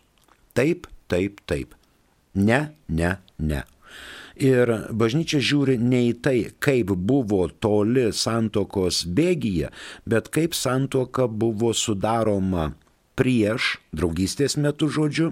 Taip, 0.52 0.86
taip, 1.08 1.40
taip. 1.48 1.74
Ne, 2.34 2.76
ne, 2.88 3.16
ne. 3.40 3.62
Ir 4.42 4.70
bažnyčia 4.90 5.38
žiūri 5.38 5.76
ne 5.78 6.00
į 6.08 6.14
tai, 6.24 6.38
kaip 6.58 6.90
buvo 6.98 7.44
toli 7.62 8.08
santokos 8.10 9.04
bėgyje, 9.06 9.70
bet 10.08 10.32
kaip 10.34 10.56
santoka 10.58 11.28
buvo 11.28 11.70
sudaroma 11.76 12.72
prieš 13.14 13.76
draugystės 13.94 14.56
metų 14.58 14.88
žodžiu, 14.96 15.28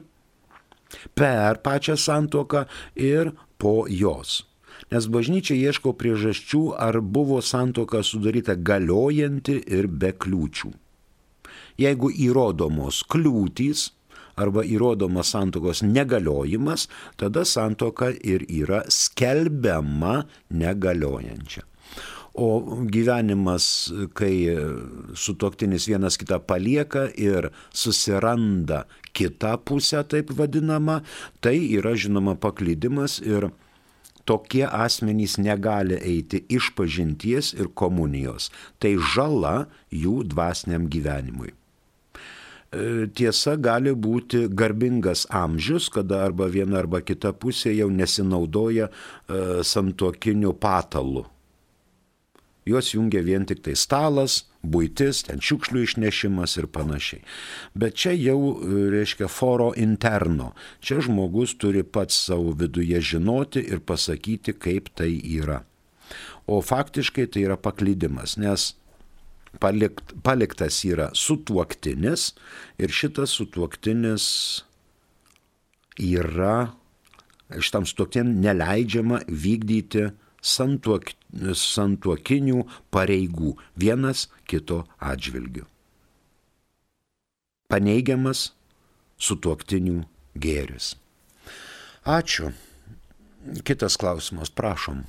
per 1.18 1.58
pačią 1.64 1.96
santoką 1.98 2.66
ir 2.94 3.32
po 3.58 3.88
jos. 3.90 4.44
Nes 4.94 5.06
bažnyčia 5.10 5.58
ieško 5.58 5.92
priežasčių, 5.98 6.62
ar 6.78 7.00
buvo 7.02 7.40
santoka 7.42 8.04
sudaryta 8.06 8.54
galiojanti 8.54 9.58
ir 9.66 9.90
be 9.90 10.14
kliūčių. 10.14 10.70
Jeigu 11.80 12.10
įrodomos 12.14 13.02
kliūtys, 13.10 13.90
arba 14.40 14.64
įrodomas 14.64 15.32
santokos 15.34 15.84
negaliojimas, 15.84 16.88
tada 17.20 17.44
santoka 17.44 18.10
ir 18.10 18.46
yra 18.48 18.84
skelbiama 18.88 20.24
negaliojančia. 20.50 21.66
O 22.40 22.62
gyvenimas, 22.86 23.90
kai 24.14 24.46
sutoktinis 25.18 25.88
vienas 25.90 26.14
kitą 26.16 26.38
palieka 26.38 27.08
ir 27.18 27.50
susiranda 27.74 28.84
kitą 29.12 29.56
pusę, 29.66 30.04
taip 30.06 30.30
vadinama, 30.38 31.00
tai 31.42 31.58
yra 31.74 31.96
žinoma 31.98 32.36
paklydimas 32.38 33.18
ir 33.26 33.50
tokie 34.24 34.62
asmenys 34.62 35.40
negali 35.42 35.98
eiti 35.98 36.44
iš 36.48 36.70
pažinties 36.78 37.50
ir 37.58 37.72
komunijos. 37.74 38.52
Tai 38.78 38.94
žala 39.14 39.56
jų 39.90 40.22
dvasiniam 40.30 40.86
gyvenimui. 40.86 41.50
E, 42.70 43.08
tiesa 43.18 43.56
gali 43.58 43.90
būti 43.98 44.44
garbingas 44.54 45.24
amžius, 45.34 45.88
kada 45.90 46.20
arba 46.22 46.46
viena 46.46 46.78
arba 46.78 47.00
kita 47.02 47.32
pusė 47.34 47.72
jau 47.74 47.88
nesinaudoja 47.90 48.86
e, 48.86 48.92
santuokiniu 49.66 50.54
patalu. 50.54 51.24
Juos 52.70 52.92
jungia 52.94 53.24
vien 53.26 53.42
tik 53.48 53.64
tai 53.66 53.74
stalas, 53.74 54.44
būtis, 54.62 55.24
ten 55.26 55.42
šiukšlių 55.42 55.82
išnešimas 55.88 56.54
ir 56.60 56.68
panašiai. 56.70 57.24
Bet 57.74 57.98
čia 57.98 58.14
jau 58.14 58.38
e, 58.38 58.86
reiškia 58.94 59.26
foro 59.26 59.72
interno. 59.74 60.52
Čia 60.78 61.00
žmogus 61.08 61.56
turi 61.58 61.82
pats 61.82 62.22
savo 62.28 62.54
viduje 62.54 63.00
žinoti 63.02 63.64
ir 63.66 63.82
pasakyti, 63.82 64.54
kaip 64.54 64.92
tai 64.94 65.10
yra. 65.18 65.64
O 66.46 66.60
faktiškai 66.62 67.26
tai 67.34 67.48
yra 67.48 67.58
paklydimas, 67.58 68.36
nes 68.38 68.76
palikt, 69.58 70.14
paliktas 70.22 70.84
yra 70.86 71.10
sutuoktinis 71.16 72.30
ir 72.78 72.92
šitas 72.94 73.34
sutuoktinis 73.38 74.26
yra, 76.00 76.72
šitam 77.58 77.86
sutuoktin 77.88 78.36
neleidžiama 78.44 79.24
vykdyti 79.26 80.10
santuok, 80.40 81.12
santuokinių 81.54 82.64
pareigų 82.94 83.56
vienas 83.78 84.28
kito 84.48 84.84
atžvilgiu. 84.98 85.66
Paneigiamas 87.70 88.50
sutuoktinių 89.20 90.02
gėris. 90.34 90.96
Ačiū. 92.08 92.50
Kitas 93.64 93.96
klausimas, 94.00 94.50
prašom. 94.50 95.04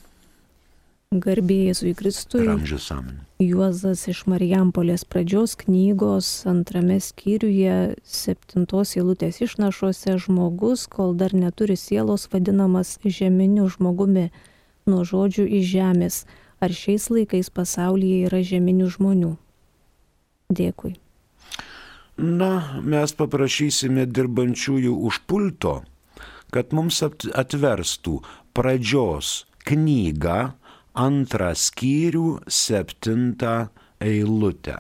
Garbėjai 1.12 1.90
į 1.90 1.92
Kristui. 2.00 2.46
Juozas 3.44 4.06
iš 4.08 4.22
Marijampolės 4.32 5.02
pradžios 5.04 5.58
knygos 5.60 6.30
antrame 6.48 7.02
skyriuje 7.04 7.98
septintos 8.08 8.94
eilutės 8.96 9.42
išnašuose 9.44 10.16
žmogus, 10.24 10.86
kol 10.88 11.12
dar 11.20 11.36
neturi 11.36 11.76
sielos, 11.76 12.30
vadinamas 12.32 12.94
žeminiu 13.04 13.68
žmogumi, 13.68 14.30
nuo 14.88 15.04
žodžių 15.04 15.50
iš 15.60 15.68
žemės. 15.74 16.22
Ar 16.64 16.72
šiais 16.72 17.10
laikais 17.12 17.52
pasaulyje 17.52 18.32
yra 18.32 18.40
žeminių 18.40 18.88
žmonių? 18.96 19.34
Dėkui. 20.48 20.96
Na, 22.16 22.80
mes 22.88 23.12
paprašysime 23.12 24.08
dirbančiųjų 24.08 24.96
už 25.12 25.20
pulto, 25.28 25.82
kad 26.56 26.72
mums 26.72 27.04
atverstų 27.04 28.22
pradžios 28.56 29.42
knygą 29.68 30.54
antrą 30.94 31.52
skyrių, 31.56 32.42
septintą 32.48 33.70
eilutę. 34.02 34.78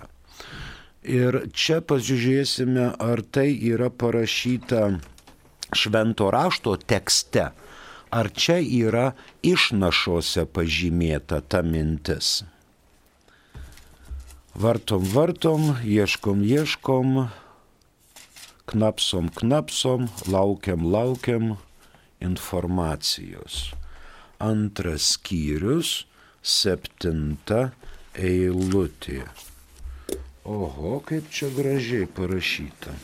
Ir 1.02 1.40
čia 1.58 1.82
pažiūrėsime, 1.82 2.92
ar 3.02 3.24
tai 3.34 3.50
yra 3.58 3.90
parašyta 3.90 5.00
švento 5.74 6.30
rašto 6.30 6.76
tekste, 6.78 7.50
ar 8.12 8.30
čia 8.36 8.60
yra 8.62 9.12
išnašose 9.42 10.46
pažymėta 10.46 11.42
ta 11.42 11.64
mintis. 11.66 12.44
Vartom, 14.54 15.06
vartom, 15.16 15.78
ieškom, 15.88 16.44
ieškom, 16.44 17.30
knapsom, 18.68 19.32
knapsom, 19.32 20.10
laukiam, 20.28 20.86
laukiam 20.92 21.56
informacijos. 22.20 23.72
Antras 24.42 25.14
skyrius, 25.16 26.08
septinta 26.42 27.70
eilutė. 28.18 29.22
Oho, 30.42 30.98
kaip 31.06 31.30
čia 31.30 31.52
gražiai 31.54 32.08
parašyta. 32.10 32.96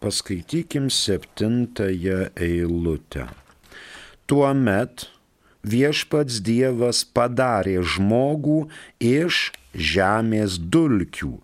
Paskaitykim 0.00 0.88
septintąją 0.88 2.30
eilutę. 2.40 3.26
Tuomet 4.24 5.10
viešpats 5.60 6.40
Dievas 6.40 7.04
padarė 7.04 7.82
žmogų 7.84 8.62
iš 9.04 9.50
žemės 9.74 10.56
dulkių 10.72 11.34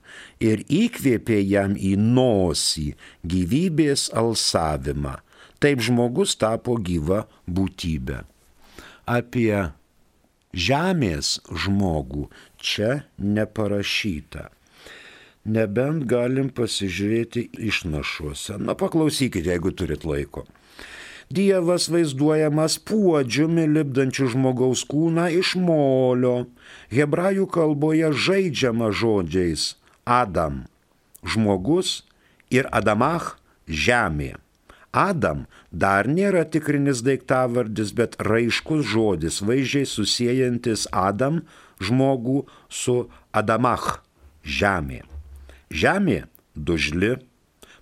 ir 0.41 0.65
įkvėpė 0.65 1.43
jam 1.45 1.77
į 1.77 1.93
nosį 2.01 2.89
gyvybės 3.29 4.09
alsavimą. 4.17 5.19
Taip 5.63 5.81
žmogus 5.81 6.37
tapo 6.37 6.77
gyva 6.77 7.25
būtybė. 7.49 8.25
Apie 9.07 9.73
žemės 10.53 11.39
žmogų 11.49 12.27
čia 12.61 13.07
neparašyta. 13.19 14.51
Nebent 15.47 16.09
galim 16.11 16.51
pasižiūrėti 16.51 17.47
išnašuose. 17.69 18.59
Na 18.59 18.75
paklausykite, 18.75 19.47
jeigu 19.53 19.71
turit 19.71 20.03
laiko. 20.03 20.43
Dievas 21.31 21.89
vaizduojamas 21.91 22.79
puodžiumi 22.87 23.67
lipdančių 23.71 24.29
žmogaus 24.35 24.85
kūną 24.87 25.27
iš 25.39 25.55
molio. 25.59 26.47
Hebrajų 26.95 27.47
kalboje 27.51 28.13
žaidžiama 28.15 28.93
žodžiais 28.95 29.75
Adam- 30.05 30.67
žmogus 31.31 32.03
ir 32.51 32.69
Adamach- 32.71 33.39
žemė. 33.85 34.39
Adam 34.97 35.45
dar 35.69 36.09
nėra 36.09 36.47
tikrinis 36.49 37.03
daiktavardis, 37.05 37.93
bet 37.93 38.17
raiškus 38.25 38.87
žodis, 38.89 39.43
vaizdžiai 39.45 39.85
susijęjantis 39.91 40.87
Adam 40.89 41.43
žmogų 41.85 42.47
su 42.73 42.97
Adamach- 43.37 44.01
žemė. 44.59 45.03
Žemė- 45.69 46.25
dužli, 46.69 47.13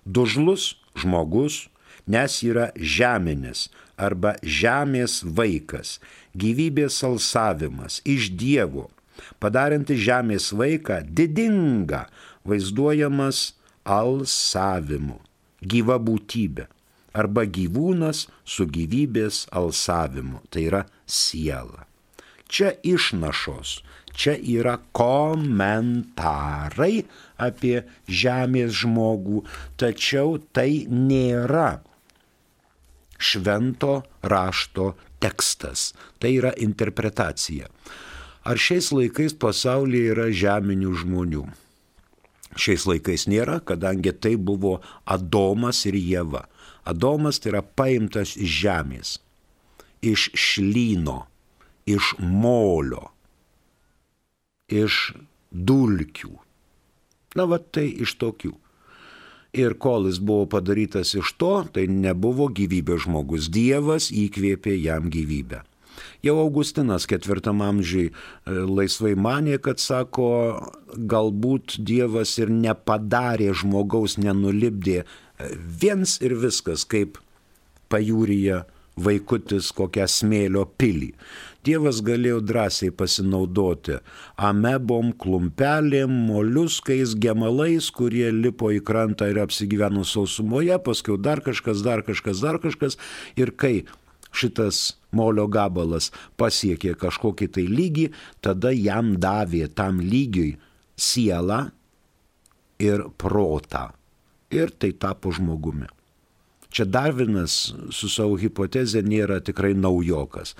dužlus 0.05 0.75
žmogus, 0.99 1.69
nes 2.05 2.43
yra 2.43 2.71
žeminis 2.75 3.69
arba 3.97 4.35
žemės 4.43 5.23
vaikas, 5.23 5.99
gyvybės 6.35 6.99
alsavimas 6.99 8.01
iš 8.03 8.29
Dievo, 8.35 8.89
padaranti 9.39 9.95
žemės 9.95 10.51
vaiką 10.51 10.99
didingą, 11.07 12.05
vaizduojamas 12.43 13.53
alsavimu, 13.85 15.19
gyva 15.63 15.95
būtybė 15.95 16.67
arba 17.15 17.45
gyvūnas 17.47 18.27
su 18.43 18.67
gyvybės 18.67 19.45
alsavimu, 19.55 20.43
tai 20.51 20.67
yra 20.69 20.83
siela. 21.07 21.87
Čia 22.51 22.75
išnašos, 22.85 23.79
čia 24.13 24.35
yra 24.37 24.77
komentarai 24.95 27.05
apie 27.41 27.81
žemės 28.05 28.75
žmogų, 28.83 29.41
tačiau 29.81 30.37
tai 30.53 30.85
nėra 30.91 31.79
švento 33.17 34.03
rašto 34.21 34.93
tekstas. 35.23 35.93
Tai 36.19 36.35
yra 36.35 36.53
interpretacija. 36.61 37.71
Ar 38.45 38.61
šiais 38.61 38.91
laikais 38.93 39.33
pasaulyje 39.41 40.13
yra 40.13 40.29
žeminių 40.29 40.91
žmonių? 41.01 41.45
Šiais 42.55 42.85
laikais 42.87 43.25
nėra, 43.27 43.57
kadangi 43.59 44.13
tai 44.13 44.35
buvo 44.37 44.77
Adomas 45.03 45.81
ir 45.89 45.97
Jėva. 45.97 46.45
Adomas 46.85 47.41
tai 47.41 47.55
yra 47.55 47.63
paimtas 47.65 48.35
iš 48.37 48.57
žemės, 48.61 49.15
iš 50.05 50.29
šlyno, 50.37 51.23
iš 51.89 52.13
molio, 52.21 53.09
iš 54.69 55.15
dulkių. 55.49 56.35
Na, 57.35 57.47
va 57.49 57.59
tai 57.59 57.89
iš 58.05 58.15
tokių. 58.21 58.53
Ir 59.55 59.77
kol 59.79 60.09
jis 60.09 60.19
buvo 60.19 60.45
padarytas 60.51 61.13
iš 61.15 61.31
to, 61.39 61.53
tai 61.73 61.87
nebuvo 61.87 62.49
gyvybės 62.51 63.05
žmogus. 63.05 63.47
Dievas 63.51 64.11
įkvėpė 64.11 64.75
jam 64.75 65.07
gyvybę. 65.11 65.63
Jau 66.25 66.35
Augustinas 66.41 67.05
ketvirtam 67.07 67.61
amžiui 67.63 68.09
e, 68.09 68.13
laisvai 68.51 69.13
manė, 69.15 69.59
kad 69.63 69.79
sako, 69.79 70.27
galbūt 70.95 71.77
Dievas 71.87 72.35
ir 72.41 72.51
nepadarė 72.51 73.53
žmogaus, 73.55 74.17
nenulipdė 74.19 74.97
e, 75.03 75.05
viens 75.81 76.17
ir 76.23 76.35
viskas, 76.39 76.85
kaip 76.87 77.19
pajūryje 77.91 78.63
vaikutis 78.95 79.71
kokią 79.75 80.07
smėlio 80.07 80.63
pilį. 80.79 81.11
Dievas 81.65 81.99
galėjo 82.05 82.39
drąsiai 82.45 82.93
pasinaudoti 82.93 83.97
amebom, 84.37 85.11
klumpelėm, 85.19 86.13
moliuskais, 86.29 87.15
gemalais, 87.19 87.89
kurie 87.91 88.29
lipo 88.31 88.69
į 88.71 88.83
krantą 88.85 89.31
ir 89.31 89.41
apsigyveno 89.41 90.05
sausumoje, 90.07 90.77
paskui 90.85 91.17
dar 91.19 91.41
kažkas, 91.45 91.81
dar 91.85 92.05
kažkas, 92.05 92.43
dar 92.45 92.61
kažkas. 92.63 92.99
Ir 93.35 93.51
kai 93.57 93.83
šitas 94.35 94.95
molio 95.15 95.47
gabalas 95.51 96.11
pasiekė 96.39 96.93
kažkokį 97.01 97.49
tai 97.57 97.67
lygį, 97.71 98.07
tada 98.45 98.71
jam 98.75 99.15
davė 99.19 99.65
tam 99.73 99.99
lygiui 100.03 100.55
sielą 100.95 101.65
ir 102.79 103.07
protą. 103.17 103.89
Ir 104.53 104.71
tai 104.71 104.91
tapo 104.93 105.31
žmogumi. 105.31 105.87
Čia 106.69 106.85
Darvinas 106.85 107.73
su 107.95 108.09
savo 108.11 108.35
hipoteze 108.35 109.01
nėra 109.01 109.39
tikrai 109.39 109.73
naujokas. 109.77 110.55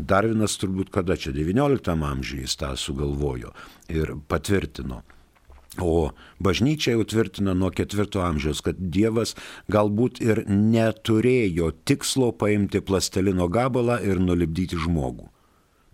Darvinas 0.00 0.56
turbūt 0.58 0.90
kada 0.90 1.16
čia 1.20 1.32
19 1.36 1.92
amžiuje 1.94 2.46
jis 2.46 2.56
tą 2.58 2.72
sugalvojo 2.76 3.52
ir 3.88 4.16
patvirtino. 4.28 5.02
O 5.78 6.10
bažnyčia 6.42 6.96
jau 6.96 7.04
tvirtina 7.06 7.54
nuo 7.54 7.70
ketvirto 7.70 8.24
amžiaus, 8.24 8.58
kad 8.66 8.80
Dievas 8.80 9.36
galbūt 9.70 10.18
ir 10.24 10.42
neturėjo 10.50 11.70
tikslo 11.86 12.32
paimti 12.34 12.82
plastelino 12.82 13.46
gabalą 13.46 14.00
ir 14.02 14.18
nulipdyti 14.18 14.80
žmogų. 14.80 15.28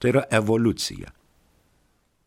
Tai 0.00 0.14
yra 0.14 0.24
evoliucija. 0.40 1.12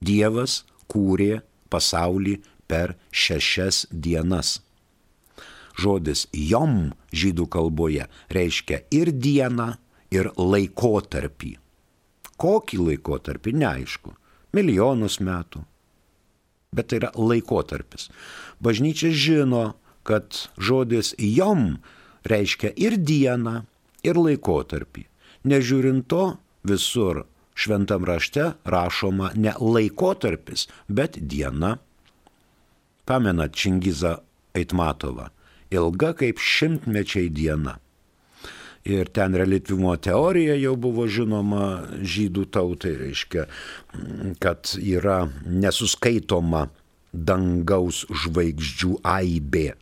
Dievas 0.05 0.63
kūrė 0.89 1.41
pasaulį 1.73 2.37
per 2.69 2.93
šešias 3.09 3.87
dienas. 3.89 4.59
Žodis 5.79 6.25
jom 6.35 6.91
žydų 7.15 7.45
kalboje 7.53 8.07
reiškia 8.33 8.81
ir 8.91 9.11
dieną, 9.15 9.73
ir 10.11 10.31
laikotarpį. 10.35 11.55
Kokį 12.39 12.79
laikotarpį, 12.85 13.53
neaišku. 13.63 14.15
Milijonus 14.55 15.19
metų. 15.21 15.63
Bet 16.73 16.89
tai 16.89 16.99
yra 17.01 17.09
laikotarpis. 17.17 18.09
Bažnyčia 18.61 19.11
žino, 19.13 19.73
kad 20.03 20.49
žodis 20.57 21.13
jom 21.17 21.79
reiškia 22.25 22.71
ir 22.77 22.97
dieną, 22.97 23.63
ir 24.05 24.17
laikotarpį. 24.17 25.05
Nežiūrint 25.49 26.07
to, 26.11 26.37
visur 26.67 27.25
šventam 27.59 28.05
rašte 28.07 28.53
rašoma 28.65 29.33
ne 29.35 29.53
laikotarpis, 29.59 30.67
bet 30.87 31.19
diena. 31.19 31.77
Pamenat 33.05 33.55
Čingizą 33.57 34.19
Aitmatovą. 34.53 35.29
Ilga 35.69 36.15
kaip 36.17 36.41
šimtmečiai 36.41 37.29
diena 37.29 37.77
ir 38.89 39.09
ten 39.13 39.35
relikvimumo 39.35 39.95
teorija 39.97 40.55
jau 40.59 40.75
buvo 40.79 41.05
žinoma 41.07 41.65
žydų 42.01 42.45
tautai, 42.53 42.95
reiškia, 42.99 43.45
kad 44.41 44.73
yra 44.79 45.25
nesuskaitoma 45.45 46.67
dangaus 47.13 48.05
žvaigždžių 48.23 48.99
aibė. 49.03 49.73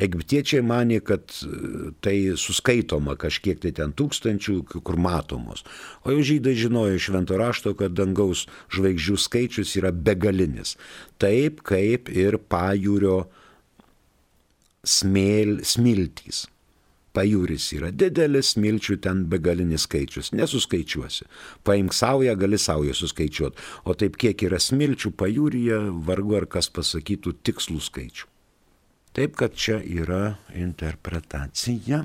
Egiptiečiai 0.00 0.62
manė, 0.64 1.02
kad 1.04 1.28
tai 2.00 2.14
suskaitoma 2.40 3.18
kažkiek 3.20 3.58
tai 3.60 3.74
ten 3.76 3.92
tūkstančių, 3.92 4.54
kur 4.80 4.96
matomos. 4.96 5.60
O 6.08 6.14
jau 6.14 6.22
žydai 6.24 6.54
žinojo 6.56 6.96
iš 6.96 7.10
švento 7.10 7.36
rašto, 7.36 7.74
kad 7.76 7.92
dangaus 7.98 8.46
žvaigždžių 8.72 9.18
skaičius 9.20 9.74
yra 9.76 9.92
begalinis. 9.92 10.78
Taip 11.20 11.60
kaip 11.68 12.08
ir 12.08 12.40
pajūrio 12.40 13.26
smėl, 14.86 15.60
smiltys 15.66 16.46
Pajūris 17.10 17.72
yra 17.74 17.88
didelis, 17.90 18.52
smilčių 18.54 18.96
ten 19.02 19.24
begalinis 19.30 19.88
skaičius, 19.88 20.30
nesuskaičiuosi. 20.36 21.26
Paimk 21.66 21.94
saują, 21.96 22.36
gali 22.38 22.58
saują 22.58 22.94
suskaičiuoti. 22.94 23.58
O 23.84 23.96
taip 23.98 24.18
kiek 24.20 24.44
yra 24.46 24.60
smilčių 24.62 25.10
pajūryje, 25.18 25.80
vargu 26.06 26.38
ar 26.38 26.46
kas 26.50 26.70
pasakytų 26.70 27.34
tikslų 27.46 27.82
skaičių. 27.88 28.28
Taip 29.18 29.34
kad 29.40 29.58
čia 29.58 29.80
yra 29.82 30.36
interpretacija. 30.54 32.04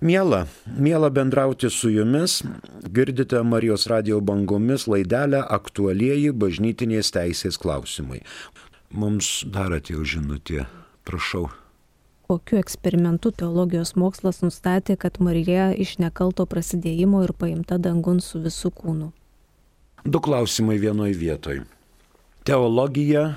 Miela, 0.00 0.46
miela 0.72 1.12
bendrauti 1.12 1.68
su 1.72 1.92
jumis, 1.92 2.38
girdite 2.96 3.42
Marijos 3.44 3.84
radio 3.92 4.22
bangomis 4.24 4.88
laidelę 4.88 5.42
aktualieji 5.52 6.32
bažnytinės 6.32 7.12
teisės 7.12 7.60
klausimai. 7.60 8.22
Mums 8.96 9.42
dar 9.52 9.76
atėjo 9.76 10.04
žinutė, 10.16 10.64
prašau 11.04 11.48
kokiu 12.26 12.58
eksperimentu 12.58 13.30
teologijos 13.30 13.94
mokslas 13.96 14.42
nustatė, 14.42 14.96
kad 14.98 15.20
Marija 15.22 15.70
iš 15.72 15.98
nekalto 16.02 16.46
prasidėjimo 16.50 17.22
ir 17.24 17.32
paimta 17.38 17.78
dangun 17.78 18.20
su 18.20 18.40
visų 18.42 18.70
kūnu? 18.74 19.12
Du 20.06 20.20
klausimai 20.22 20.78
vienoje 20.82 21.14
vietoje. 21.18 21.62
Teologija 22.46 23.34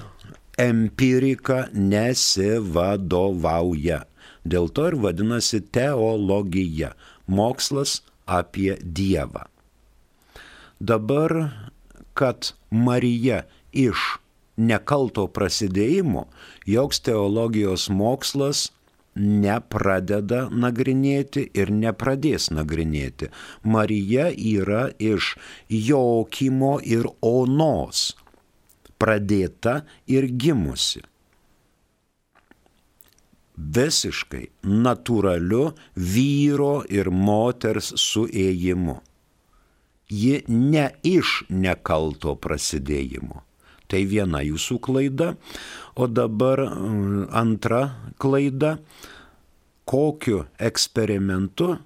empirika 0.60 1.68
nesivadovauja. 1.74 4.04
Dėl 4.50 4.70
to 4.74 4.88
ir 4.90 4.96
vadinasi 5.02 5.60
teologija- 5.62 6.94
mokslas 7.40 8.02
apie 8.26 8.78
Dievą. 8.82 9.44
Dabar, 10.80 11.50
kad 12.14 12.54
Marija 12.72 13.44
iš 13.74 14.18
nekalto 14.58 15.28
prasidėjimo, 15.28 16.26
joks 16.68 17.00
teologijos 17.00 17.90
mokslas 17.90 18.72
nepradeda 19.20 20.48
nagrinėti 20.50 21.46
ir 21.54 21.72
nepradės 21.76 22.50
nagrinėti. 22.56 23.30
Marija 23.64 24.30
yra 24.32 24.88
iš 24.98 25.36
Jokimo 25.70 26.78
ir 26.84 27.08
Onos 27.22 28.10
pradėta 29.00 29.82
ir 30.08 30.28
gimusi. 30.44 31.02
Visiškai 33.60 34.46
natūraliu 34.64 35.66
vyro 35.96 36.80
ir 36.88 37.12
moters 37.12 37.92
suėjimu. 38.00 39.00
Ji 40.10 40.40
ne 40.48 40.88
iš 41.06 41.44
nekalto 41.50 42.34
prasidėjimo. 42.40 43.44
Tai 43.90 44.02
viena 44.06 44.44
jūsų 44.46 44.80
klaida. 44.86 45.34
O 45.98 46.08
dabar 46.08 46.62
mm, 46.68 47.30
antra 47.34 47.84
klaida. 48.22 48.78
Kokiu 49.90 50.44
eksperimentu 50.62 51.80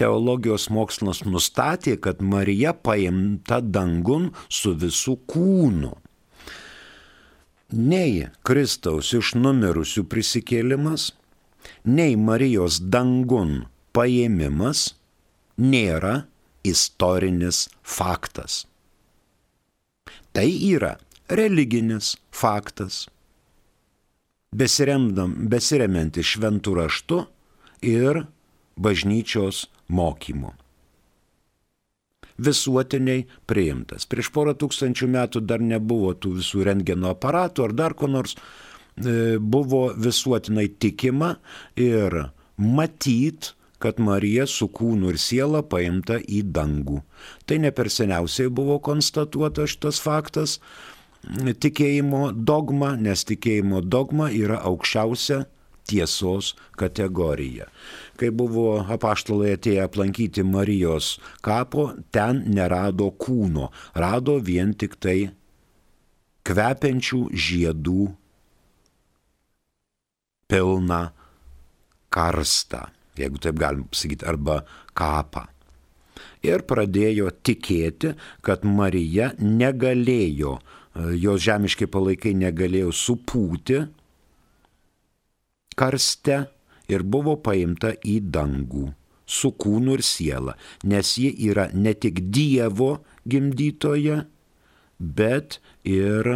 teologijos 0.00 0.68
mokslas 0.72 1.24
nustatė, 1.28 1.96
kad 2.00 2.22
Marija 2.24 2.72
paimta 2.72 3.60
dangun 3.60 4.30
su 4.48 4.72
visų 4.76 5.16
kūnu. 5.28 5.92
Nei 7.70 8.24
Kristaus 8.46 9.12
iš 9.14 9.34
numirusių 9.38 10.06
prisikėlimas, 10.10 11.10
nei 11.84 12.16
Marijos 12.18 12.80
dangun 12.80 13.68
paėmimas 13.94 14.88
nėra 15.60 16.24
istorinis 16.66 17.68
faktas. 17.84 18.64
Tai 20.40 20.48
yra 20.72 20.94
religinis 21.28 22.14
faktas, 22.32 23.02
besiremiantis 24.56 26.30
šventų 26.30 26.72
raštu 26.78 27.18
ir 27.84 28.22
bažnyčios 28.80 29.66
mokymu. 29.92 30.54
Visuotiniai 32.40 33.26
priimtas. 33.52 34.08
Prieš 34.08 34.32
porą 34.32 34.56
tūkstančių 34.56 35.10
metų 35.12 35.44
dar 35.44 35.60
nebuvo 35.60 36.14
tų 36.16 36.38
visų 36.38 36.64
rengeno 36.70 37.12
aparatų 37.12 37.66
ar 37.66 37.76
dar 37.82 37.92
ko 38.00 38.08
nors, 38.08 38.32
e, 38.96 39.36
buvo 39.36 39.90
visuotinai 39.92 40.70
tikima 40.72 41.34
ir 41.76 42.16
matyt, 42.56 43.52
kad 43.80 44.00
Marija 44.00 44.46
su 44.46 44.68
kūnu 44.68 45.10
ir 45.14 45.18
siela 45.18 45.62
paimta 45.64 46.20
į 46.20 46.42
dangų. 46.54 47.00
Tai 47.48 47.60
ne 47.64 47.72
per 47.72 47.88
seniausiai 47.90 48.52
buvo 48.52 48.78
konstatuota 48.84 49.66
šitas 49.68 50.00
faktas 50.04 50.58
tikėjimo 51.64 52.30
dogma, 52.32 52.94
nes 52.96 53.24
tikėjimo 53.28 53.80
dogma 53.84 54.30
yra 54.32 54.60
aukščiausia 54.68 55.44
tiesos 55.90 56.54
kategorija. 56.78 57.66
Kai 58.20 58.30
buvo 58.30 58.78
apaštalai 58.84 59.56
atėję 59.56 59.82
aplankyti 59.84 60.44
Marijos 60.46 61.18
kapo, 61.44 61.90
ten 62.14 62.44
nerado 62.54 63.10
kūno, 63.10 63.70
rado 63.94 64.38
vien 64.38 64.74
tik 64.74 64.96
tai 65.00 65.18
kvepiančių 66.46 67.20
žiedų 67.34 68.06
pilną 70.50 71.02
karstą 72.10 72.86
jeigu 73.20 73.40
taip 73.42 73.58
galim 73.60 73.86
pasakyti, 73.90 74.26
arba 74.28 74.60
kapą. 74.96 75.46
Ir 76.44 76.64
pradėjo 76.68 77.30
tikėti, 77.44 78.14
kad 78.44 78.64
Marija 78.64 79.30
negalėjo, 79.40 80.58
jos 81.20 81.42
žemiški 81.44 81.88
palaikai 81.90 82.32
negalėjo 82.36 82.92
supūti 82.96 83.82
karste 85.80 86.40
ir 86.90 87.04
buvo 87.06 87.36
paimta 87.40 87.92
į 88.04 88.18
dangų 88.34 88.88
su 89.30 89.52
kūnu 89.54 89.94
ir 89.94 90.02
siela, 90.04 90.56
nes 90.90 91.12
ji 91.20 91.30
yra 91.46 91.68
ne 91.72 91.94
tik 91.94 92.18
Dievo 92.34 92.96
gimdytoja, 93.30 94.24
bet 94.98 95.60
ir 95.86 96.32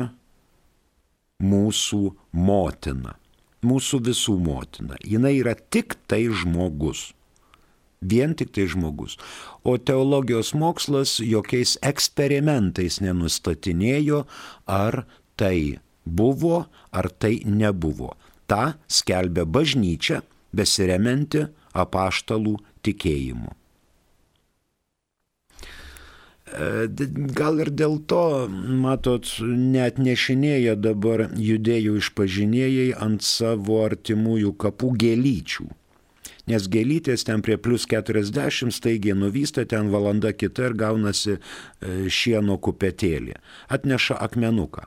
mūsų 1.43 2.03
motina 2.39 3.19
mūsų 3.67 4.01
visų 4.09 4.39
motina. 4.45 4.99
Jis 5.03 5.29
yra 5.41 5.55
tik 5.55 5.97
tai 6.11 6.27
žmogus. 6.29 7.13
Vien 8.05 8.35
tik 8.37 8.53
tai 8.53 8.67
žmogus. 8.69 9.17
O 9.65 9.79
teologijos 9.81 10.53
mokslas 10.53 11.17
jokiais 11.25 11.79
eksperimentais 11.81 13.01
nenustatinėjo, 13.01 14.27
ar 14.69 15.07
tai 15.41 15.81
buvo, 16.05 16.67
ar 16.93 17.09
tai 17.09 17.41
nebuvo. 17.49 18.13
Ta 18.47 18.77
skelbia 18.87 19.49
bažnyčia, 19.49 20.21
besiremianti 20.53 21.47
apaštalų 21.73 22.59
tikėjimu. 22.85 23.64
Gal 26.55 27.59
ir 27.65 27.71
dėl 27.75 27.97
to, 28.07 28.47
matot, 28.49 29.27
net 29.43 29.99
nešinėja 29.99 30.77
dabar 30.79 31.27
judėjų 31.35 31.97
išpažinėjai 31.99 32.93
ant 33.03 33.27
savo 33.27 33.81
artimųjų 33.83 34.53
kapų 34.63 34.93
gėlyčių. 35.03 35.67
Nes 36.47 36.67
gėlytės 36.69 37.25
ten 37.27 37.43
prie 37.43 37.57
plus 37.59 37.89
40 37.91 38.71
staigiai 38.77 39.17
nuvysta, 39.17 39.65
ten 39.67 39.89
valanda 39.91 40.35
kita 40.37 40.69
ir 40.69 40.75
gaunasi 40.79 41.39
e, 41.39 41.41
šieno 42.13 42.59
kupetėlė. 42.61 43.39
Atneša 43.73 44.21
akmenuką. 44.27 44.85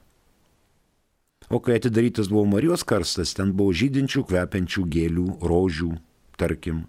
O 1.49 1.60
kai 1.63 1.80
atidarytas 1.80 2.30
buvo 2.32 2.45
Marijos 2.51 2.84
karstas, 2.88 3.34
ten 3.36 3.56
buvo 3.58 3.73
žydinčių, 3.75 4.23
kvepiančių 4.30 4.84
gėlių, 4.93 5.27
rožių, 5.47 5.93
tarkim, 6.39 6.86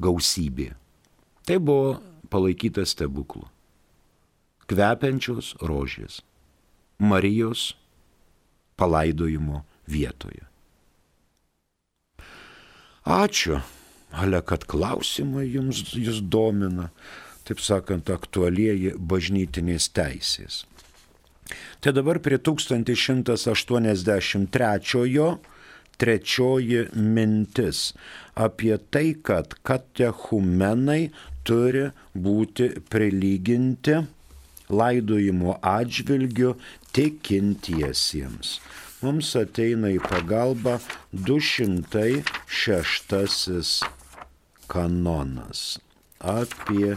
gausybė. 0.00 0.72
Tai 1.44 1.60
buvo 1.60 2.00
palaikyta 2.34 2.82
stebuklų. 2.88 3.46
Kvepiančios 4.66 5.54
rožės. 5.62 6.22
Marijos 6.98 7.74
palaidojimo 8.80 9.62
vietoje. 9.90 10.46
Ačiū, 13.04 13.60
Ale, 14.14 14.38
kad 14.46 14.62
klausimai 14.70 15.48
jums 15.50 15.80
jūs 15.98 16.20
domina, 16.30 16.92
taip 17.48 17.58
sakant, 17.62 18.10
aktualieji 18.14 18.92
bažnytinės 18.94 19.88
teisės. 19.96 20.64
Tai 21.82 21.92
dabar 21.96 22.18
prie 22.22 22.38
1183 22.38 25.38
trečioji 26.00 26.80
mintis 26.94 27.94
apie 28.46 28.78
tai, 28.94 29.08
kad 29.22 29.54
katechumenai 29.66 31.10
turi 31.48 31.84
būti 32.26 32.66
prilyginti 32.92 33.94
laidojimo 34.70 35.58
atžvilgiu 35.60 36.54
tikintiesiems. 36.96 38.60
Mums 39.04 39.34
ateina 39.36 39.92
į 39.92 40.00
pagalbą 40.00 40.80
206 41.12 43.84
kanonas 44.72 45.76
apie 46.24 46.96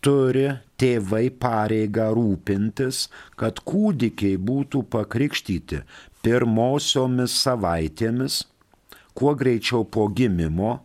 Turi 0.00 0.48
tėvai 0.80 1.28
pareigą 1.36 2.08
rūpintis, 2.16 3.12
kad 3.36 3.60
kūdikiai 3.68 4.40
būtų 4.40 4.88
pakrikštyti 4.94 5.84
pirmosiomis 6.24 7.32
savaitėmis, 7.42 8.48
kuo 9.12 9.36
greičiau 9.36 9.84
po 9.84 10.08
gimimo, 10.08 10.80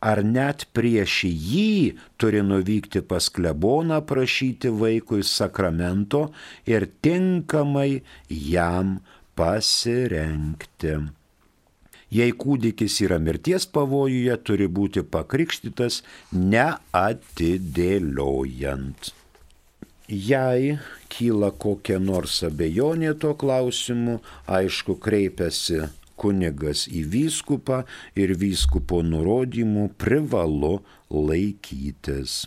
ar 0.00 0.22
net 0.24 0.64
prieš 0.76 1.24
jį 1.28 1.96
turi 2.20 2.40
nuvykti 2.44 3.00
pas 3.10 3.28
kleboną 3.32 4.00
prašyti 4.08 4.68
vaikui 4.82 5.22
sakramento 5.24 6.22
ir 6.68 6.88
tinkamai 7.04 8.02
jam 8.28 8.98
pasirenkti. 9.38 10.94
Jei 12.16 12.32
kūdikis 12.38 13.02
yra 13.02 13.18
mirties 13.18 13.66
pavojuje, 13.66 14.36
turi 14.46 14.70
būti 14.70 15.02
pakrikštytas 15.02 16.06
neatidėliojant. 16.32 19.10
Jei 20.06 20.78
kyla 21.10 21.50
kokia 21.50 21.98
nors 21.98 22.38
abejonė 22.46 23.18
tuo 23.18 23.34
klausimu, 23.34 24.22
aišku, 24.46 24.94
kreipiasi 25.02 25.90
kunigas 26.16 26.86
į 26.88 27.02
vyskupą 27.12 27.84
ir 28.14 28.34
vyskupo 28.38 29.02
nurodymų 29.02 29.90
privalu 29.98 30.80
laikytis. 31.10 32.46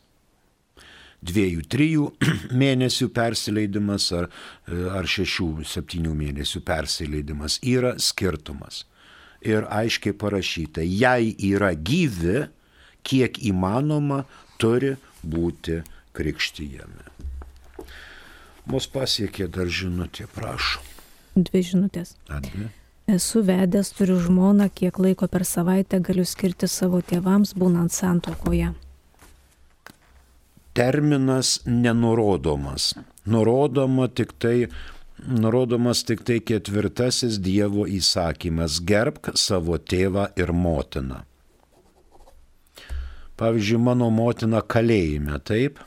dviejų, 1.23 1.67
trijų 1.71 2.07
mėnesių 2.63 3.09
persileidimas 3.15 4.09
ar, 4.17 4.29
ar 4.69 5.09
šešių, 5.09 5.51
septynių 5.69 6.15
mėnesių 6.19 6.63
persileidimas 6.67 7.61
yra 7.63 7.95
skirtumas. 8.03 8.85
Ir 9.43 9.67
aiškiai 9.75 10.15
parašyta, 10.15 10.85
jei 10.87 11.33
yra 11.51 11.73
gyvi, 11.75 12.47
kiek 13.03 13.41
įmanoma, 13.43 14.23
turi 14.61 14.97
būti 15.23 15.81
krikštyjami. 16.17 17.09
Mūsų 18.69 18.93
pasiekė 18.95 19.49
dar 19.51 19.67
žinutė, 19.67 20.29
prašau. 20.35 20.83
Dvi 21.35 21.63
žinutės. 21.65 22.15
Advi. 22.29 22.69
Esu 23.11 23.43
vedęs, 23.43 23.91
turiu 23.97 24.21
žmoną, 24.23 24.69
kiek 24.71 24.99
laiko 25.03 25.27
per 25.29 25.45
savaitę 25.49 25.99
galiu 26.05 26.25
skirti 26.29 26.69
savo 26.71 27.01
tėvams, 27.03 27.57
būnant 27.59 27.93
santokoje 27.93 28.71
terminas 30.73 31.61
nenurodomas. 31.67 32.95
Nurodoma 33.25 34.09
tik 34.09 34.33
tai, 34.39 34.69
nurodomas 35.27 36.03
tik 36.05 36.25
tai 36.27 36.41
ketvirtasis 36.41 37.39
Dievo 37.43 37.87
įsakymas- 37.87 38.81
gerbk 38.91 39.33
savo 39.35 39.79
tėvą 39.79 40.29
ir 40.37 40.53
motiną. 40.53 41.23
Pavyzdžiui, 43.41 43.81
mano 43.81 44.11
motina 44.11 44.63
kalėjime, 44.63 45.39
taip? 45.45 45.81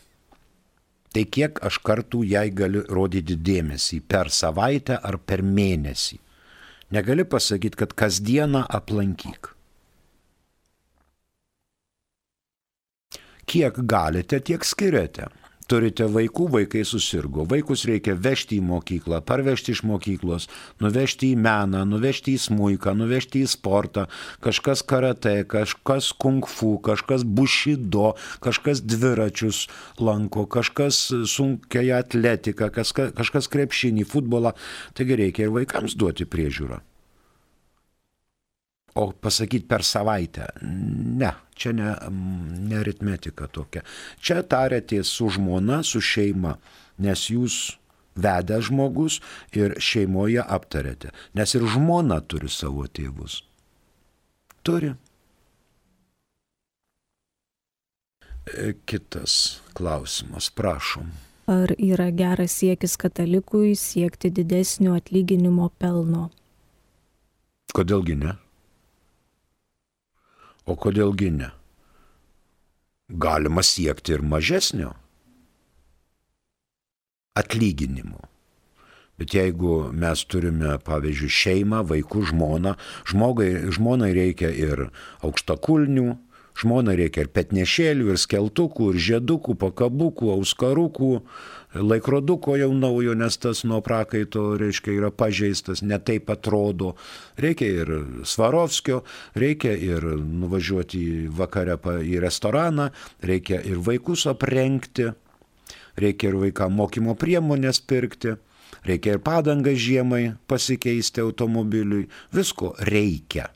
Tai 1.14 1.24
kiek 1.32 1.60
aš 1.64 1.80
kartų 1.86 2.26
jai 2.28 2.50
galiu 2.52 2.84
rodyti 2.90 3.38
dėmesį- 3.38 4.02
per 4.12 4.30
savaitę 4.30 5.00
ar 5.02 5.18
per 5.18 5.42
mėnesį. 5.42 6.20
Negali 6.92 7.24
pasakyti, 7.24 7.78
kad 7.78 7.94
kasdieną 7.94 8.66
aplankyk. 8.70 9.56
kiek 13.46 13.78
galite, 13.88 14.40
tiek 14.40 14.66
skiriate. 14.66 15.30
Turite 15.65 16.06
vaikų, 16.06 16.45
vaikai 16.54 16.84
susirgo, 16.86 17.45
vaikus 17.49 17.88
reikia 17.89 18.13
vežti 18.13 18.60
į 18.60 18.65
mokyklą, 18.67 19.21
parvežti 19.25 19.73
iš 19.73 19.82
mokyklos, 19.89 20.45
nuvežti 20.84 21.32
į 21.34 21.39
meną, 21.41 21.82
nuvežti 21.89 22.36
į 22.38 22.43
smūką, 22.43 22.93
nuvežti 22.99 23.41
į 23.41 23.49
sportą, 23.49 24.06
kažkas 24.45 24.86
karate, 24.86 25.39
kažkas 25.49 26.12
kung 26.21 26.45
fu, 26.45 26.75
kažkas 26.86 27.25
bušido, 27.25 28.13
kažkas 28.45 28.86
dviračius 28.86 29.65
lanko, 29.97 30.45
kažkas 30.45 31.08
sunkiai 31.34 31.95
atletiką, 31.97 32.69
kažkas 32.69 33.49
krepšinį, 33.49 34.06
futbolą. 34.06 34.54
Taigi 34.93 35.23
reikia 35.25 35.49
ir 35.49 35.56
vaikams 35.56 35.97
duoti 35.97 36.30
priežiūrą. 36.30 36.84
O 38.96 39.10
pasakyti 39.12 39.68
per 39.68 39.84
savaitę, 39.84 40.46
ne, 40.64 41.34
čia 41.56 41.74
ne, 41.76 41.96
ne 42.70 42.78
aritmetika 42.80 43.50
tokia. 43.52 43.82
Čia 44.24 44.40
tarėtės 44.48 45.10
su 45.18 45.28
žmona, 45.36 45.82
su 45.84 46.00
šeima, 46.00 46.54
nes 47.04 47.26
jūs 47.28 47.58
vedę 48.16 48.62
žmogus 48.64 49.20
ir 49.52 49.76
šeimoje 49.84 50.40
aptarėte, 50.40 51.12
nes 51.36 51.56
ir 51.58 51.66
žmona 51.76 52.22
turi 52.24 52.48
savo 52.48 52.88
tėvus. 52.88 53.42
Turi. 54.64 54.94
E, 58.46 58.74
kitas 58.86 59.60
klausimas, 59.76 60.48
prašom. 60.56 61.12
Ar 61.52 61.76
yra 61.78 62.08
geras 62.16 62.56
siekis 62.62 62.96
katalikui 62.98 63.76
siekti 63.78 64.32
didesnio 64.34 64.96
atlyginimo 64.98 65.70
pelno? 65.78 66.30
Kodėlgi 67.76 68.16
ne? 68.24 68.34
O 70.65 70.75
kodėlgi 70.75 71.32
ne? 71.38 71.51
Galima 73.10 73.62
siekti 73.62 74.15
ir 74.15 74.23
mažesnio 74.25 74.95
atlyginimo. 77.36 78.23
Bet 79.15 79.32
jeigu 79.36 79.91
mes 79.95 80.25
turime, 80.28 80.73
pavyzdžiui, 80.84 81.32
šeimą, 81.32 81.84
vaikų, 81.88 82.25
žmoną, 82.32 82.73
žmogai, 83.08 83.51
žmonai 83.75 84.12
reikia 84.15 84.49
ir 84.51 84.88
aukštakulnių, 85.23 86.17
žmonai 86.56 86.96
reikia 87.00 87.26
ir 87.26 87.32
petnešėlių, 87.36 88.13
ir 88.13 88.22
skeltukų, 88.22 88.94
ir 88.94 89.02
žiedukų, 89.10 89.58
pakabukų, 89.60 90.32
auskarukų, 90.38 91.12
laikroduko 91.76 92.56
jau 92.60 92.72
naujo, 92.76 93.15
nes 93.18 93.38
tas 93.41 93.63
nuo 93.68 93.82
prakaito, 93.84 94.54
reiškia, 94.60 94.94
yra 94.96 95.12
pažeistas, 95.12 95.84
netaip 95.84 96.30
atrodo. 96.32 96.94
Reikia 97.41 97.68
ir 97.84 97.94
Svarovskio, 98.28 99.04
reikia 99.36 99.76
ir 99.76 100.06
nuvažiuoti 100.15 101.28
vakare 101.36 101.78
į 102.06 102.20
restoraną, 102.24 102.89
reikia 103.26 103.60
ir 103.68 103.82
vaikus 103.84 104.26
aprengti, 104.32 105.12
reikia 106.00 106.32
ir 106.32 106.39
vaikam 106.39 106.76
mokymo 106.80 107.18
priemonės 107.20 107.82
pirkti, 107.84 108.38
reikia 108.88 109.18
ir 109.18 109.24
padangą 109.26 109.76
žiemai 109.76 110.24
pasikeisti 110.48 111.24
automobiliui, 111.24 112.08
visko 112.32 112.74
reikia. 112.88 113.50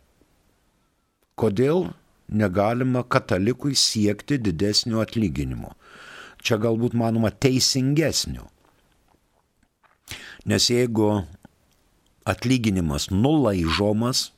Kodėl 1.40 1.88
negalima 2.32 3.04
katalikui 3.04 3.76
siekti 3.76 4.38
didesnio 4.42 5.02
atlyginimo? 5.04 5.76
čia 6.44 6.60
galbūt 6.62 6.96
manoma 6.98 7.32
teisingesnių. 7.32 8.46
Nes 10.50 10.68
jeigu 10.72 11.10
atlyginimas 12.30 13.10
nulaižomas 13.12 14.30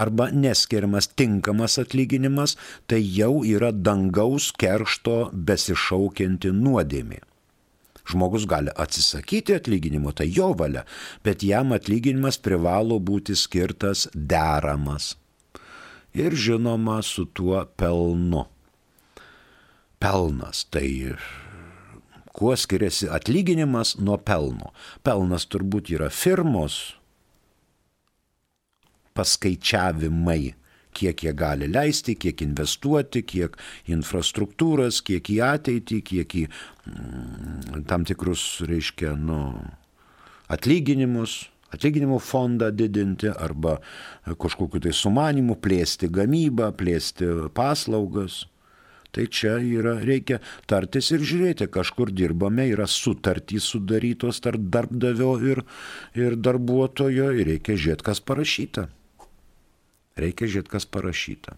arba 0.00 0.26
neskiriamas 0.34 1.06
tinkamas 1.14 1.78
atlyginimas, 1.78 2.56
tai 2.90 2.98
jau 2.98 3.44
yra 3.46 3.70
dangaus 3.70 4.50
keršto 4.58 5.30
besišaukianti 5.32 6.50
nuodėmė. 6.50 7.20
Žmogus 8.04 8.44
gali 8.44 8.74
atsisakyti 8.74 9.54
atlyginimo, 9.56 10.10
tai 10.12 10.26
jo 10.28 10.50
valia, 10.58 10.82
bet 11.24 11.46
jam 11.46 11.72
atlyginimas 11.72 12.36
privalo 12.42 12.98
būti 13.00 13.38
skirtas 13.38 14.08
deramas. 14.12 15.14
Ir 16.14 16.34
žinoma, 16.38 17.02
su 17.02 17.24
tuo 17.26 17.64
pelnu 17.76 18.44
pelnas. 19.98 20.64
Tai 20.70 21.14
kuo 22.32 22.56
skiriasi 22.56 23.08
atlyginimas 23.10 23.96
nuo 23.98 24.18
pelno? 24.18 24.70
Pelnas 25.02 25.48
turbūt 25.50 25.90
yra 25.94 26.10
firmos 26.14 26.94
paskaičiavimai, 29.14 30.54
kiek 30.94 31.24
jie 31.26 31.32
gali 31.34 31.68
leisti, 31.70 32.14
kiek 32.18 32.42
investuoti, 32.46 33.22
kiek 33.26 33.56
infrastruktūras, 33.90 35.00
kiek 35.06 35.30
į 35.30 35.40
ateitį, 35.46 36.00
kiek 36.10 36.36
į 36.42 36.44
mm, 36.50 37.84
tam 37.90 38.06
tikrus, 38.06 38.44
reiškia, 38.66 39.14
nu, 39.18 39.40
atlyginimus, 40.50 41.44
atlyginimų 41.74 42.18
fondą 42.22 42.70
didinti 42.74 43.30
arba 43.32 43.78
kažkokiu 44.24 44.82
tai 44.84 44.94
sumanimu 44.96 45.58
plėsti 45.60 46.10
gamybą, 46.12 46.72
plėsti 46.78 47.30
paslaugas. 47.56 48.44
Tai 49.14 49.28
čia 49.30 49.60
yra, 49.62 49.94
reikia 50.02 50.40
tartis 50.66 51.12
ir 51.14 51.22
žiūrėti, 51.22 51.68
kažkur 51.70 52.10
dirbame, 52.10 52.64
yra 52.72 52.88
sutartys 52.90 53.68
sudarytos 53.70 54.40
tarp 54.42 54.64
darbdavio 54.74 55.36
ir, 55.38 55.60
ir 56.18 56.34
darbuotojo 56.34 57.28
ir 57.30 57.46
reikia 57.52 57.76
žiūrėti, 57.78 58.06
kas 58.08 58.18
parašyta. 58.26 58.88
Reikia 60.18 60.48
žiūrėti, 60.50 60.72
kas 60.72 60.88
parašyta. 60.90 61.54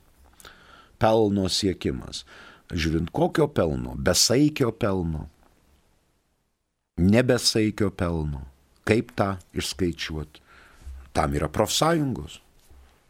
Pelno 1.00 1.48
siekimas. 1.52 2.26
Žiūrint, 2.72 3.08
kokio 3.14 3.48
pelno? 3.48 3.94
Besaikio 3.96 4.72
pelno. 4.76 5.24
Nebesaikio 7.00 7.88
pelno. 7.94 8.44
Kaip 8.86 9.12
tą 9.18 9.36
išskaičiuoti? 9.56 10.42
Tam 11.16 11.34
yra 11.34 11.48
profsąjungos. 11.52 12.40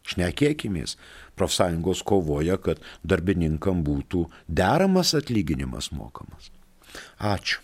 Šnekėkimės 0.07 0.95
profsąjungos 1.37 2.03
kovoja, 2.07 2.57
kad 2.63 2.81
darbininkam 3.05 3.83
būtų 3.85 4.27
deramas 4.47 5.13
atlyginimas 5.19 5.91
mokamas. 5.93 6.53
Ačiū. 7.19 7.61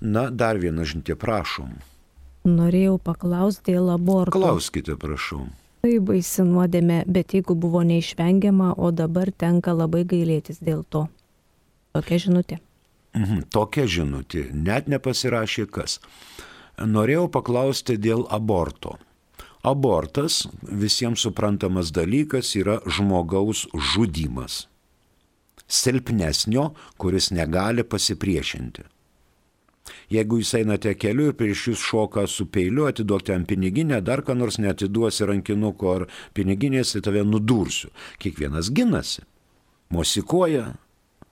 Na, 0.00 0.28
dar 0.30 0.58
vieną 0.58 0.84
žinutę, 0.84 1.16
prašom. 1.16 1.74
Norėjau 2.44 2.98
paklausti 3.00 3.72
dėl 3.72 3.90
aborto. 3.94 4.36
Klauskite, 4.36 4.96
prašau. 5.00 5.46
Tai 5.84 5.92
baisi 6.04 6.44
nuodėmė, 6.44 7.02
bet 7.08 7.34
jeigu 7.36 7.54
buvo 7.60 7.82
neišvengiama, 7.84 8.74
o 8.76 8.90
dabar 8.92 9.30
tenka 9.32 9.72
labai 9.76 10.02
gailėtis 10.08 10.60
dėl 10.64 10.82
to. 10.88 11.06
Tokia 11.96 12.18
žinutė. 12.26 12.58
Mhm, 13.14 13.46
tokia 13.54 13.86
žinutė. 13.86 14.48
Net 14.52 14.88
nepasirašė 14.90 15.66
kas. 15.70 16.00
Norėjau 16.78 17.28
paklausti 17.30 17.96
dėl 17.98 18.24
aborto. 18.34 18.98
Abortas, 19.64 20.42
visiems 20.62 21.22
suprantamas 21.24 21.92
dalykas, 21.94 22.54
yra 22.58 22.80
žmogaus 22.84 23.64
žudimas. 23.94 24.66
Silpnesnio, 25.64 26.74
kuris 27.00 27.30
negali 27.32 27.84
pasipriešinti. 27.86 28.84
Jeigu 30.12 30.40
jūs 30.40 30.52
einate 30.58 30.92
keliu 31.00 31.30
ir 31.30 31.36
prieš 31.38 31.68
jūs 31.70 31.84
šoka 31.84 32.26
su 32.28 32.46
peiliu, 32.52 32.86
atiduokite 32.88 33.34
ant 33.36 33.48
piniginę, 33.48 34.00
dar 34.04 34.22
ką 34.24 34.36
nors 34.36 34.58
netiduosi 34.60 35.28
rankinuko 35.28 35.92
ar 35.94 36.06
piniginės, 36.36 36.94
tai 36.94 37.04
tave 37.04 37.24
nudursiu. 37.28 37.90
Kiekvienas 38.20 38.70
ginasi, 38.76 39.24
mosikuoja 39.92 40.74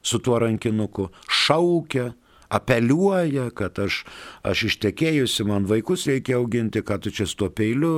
su 0.03 0.21
tuo 0.25 0.39
rankinuku, 0.43 1.09
šaukia, 1.29 2.13
apeliuoja, 2.53 3.49
kad 3.57 3.79
aš, 3.83 4.03
aš 4.47 4.67
ištekėjusi, 4.71 5.47
man 5.49 5.67
vaikus 5.71 6.07
reikia 6.11 6.39
auginti, 6.41 6.85
kad 6.85 7.05
tu 7.05 7.13
čia 7.15 7.27
su 7.29 7.39
tuo 7.41 7.51
peiliu, 7.53 7.93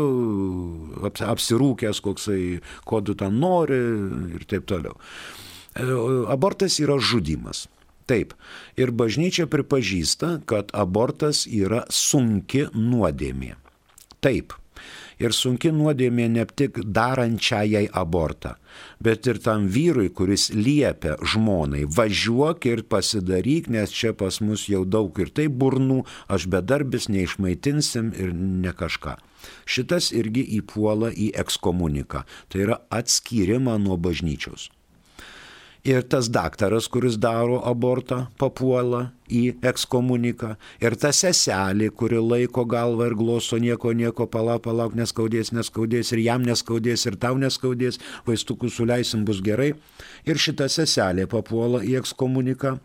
apsirūkęs 1.10 2.02
koksai, 2.04 2.42
ko 2.86 3.02
tu 3.04 3.16
ten 3.18 3.40
nori 3.42 3.80
ir 4.38 4.46
taip 4.50 4.68
toliau. 4.70 4.98
E, 5.74 5.86
abortas 6.32 6.78
yra 6.82 7.00
žudimas. 7.02 7.66
Taip, 8.04 8.34
ir 8.76 8.92
bažnyčia 8.92 9.46
pripažįsta, 9.48 10.42
kad 10.44 10.74
abortas 10.76 11.46
yra 11.48 11.86
sunki 11.88 12.66
nuodėmė. 12.76 13.54
Taip, 14.20 14.52
ir 15.22 15.34
sunki 15.36 15.72
nuodėmė 15.74 16.28
ne 16.32 16.44
tik 16.46 16.80
darančiajai 16.96 17.86
abortą, 17.92 18.54
bet 19.00 19.26
ir 19.30 19.40
tam 19.44 19.68
vyrui, 19.68 20.10
kuris 20.10 20.50
liepia 20.54 21.16
žmonai, 21.32 21.84
važiuok 21.86 22.68
ir 22.70 22.84
pasidaryk, 22.90 23.70
nes 23.72 23.94
čia 23.94 24.14
pas 24.16 24.40
mus 24.40 24.68
jau 24.70 24.84
daug 24.84 25.12
ir 25.20 25.32
tai 25.34 25.48
burnų, 25.48 26.02
aš 26.28 26.48
bedarbis 26.52 27.10
neišmaitinsim 27.12 28.12
ir 28.18 28.34
ne 28.34 28.72
kažką. 28.74 29.18
Šitas 29.68 30.08
irgi 30.16 30.44
įpuola 30.60 31.10
į 31.12 31.34
ekskomuniką, 31.42 32.24
tai 32.48 32.64
yra 32.64 32.80
atskyrimą 32.92 33.76
nuo 33.82 34.00
bažnyčios. 34.00 34.70
Ir 35.84 36.00
tas 36.08 36.30
daktaras, 36.32 36.86
kuris 36.88 37.18
daro 37.20 37.58
abortą, 37.68 38.22
papuola 38.40 39.10
į 39.28 39.58
ekskomuniką. 39.68 40.54
Ir 40.80 40.96
ta 40.96 41.10
seselė, 41.12 41.90
kuri 41.92 42.22
laiko 42.24 42.64
galvą 42.64 43.10
ir 43.10 43.16
gloso 43.18 43.58
nieko, 43.60 43.92
nieko, 43.92 44.24
palauk, 44.24 44.62
palauk, 44.64 44.96
neskaudės, 44.96 45.52
neskaudės, 45.52 46.14
ir 46.16 46.24
jam 46.24 46.48
neskaudės, 46.48 47.04
ir 47.04 47.20
tau 47.20 47.36
neskaudės, 47.36 48.00
vaistukų 48.24 48.72
suleisim 48.72 49.28
bus 49.28 49.44
gerai. 49.44 49.74
Ir 50.24 50.40
šita 50.40 50.72
seselė 50.72 51.28
papuola 51.28 51.84
į 51.84 51.98
ekskomuniką. 52.00 52.78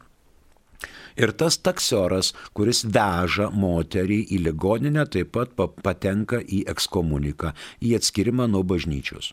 Ir 1.16 1.32
tas 1.40 1.56
taksioras, 1.64 2.34
kuris 2.52 2.84
veža 2.84 3.48
moterį 3.56 4.26
į 4.28 4.44
ligoninę, 4.44 5.08
taip 5.08 5.38
pat 5.40 5.56
patenka 5.56 6.44
į 6.44 6.66
ekskomuniką, 6.68 7.56
į 7.80 7.96
atskirimą 7.96 8.52
nuo 8.52 8.68
bažnyčios. 8.68 9.32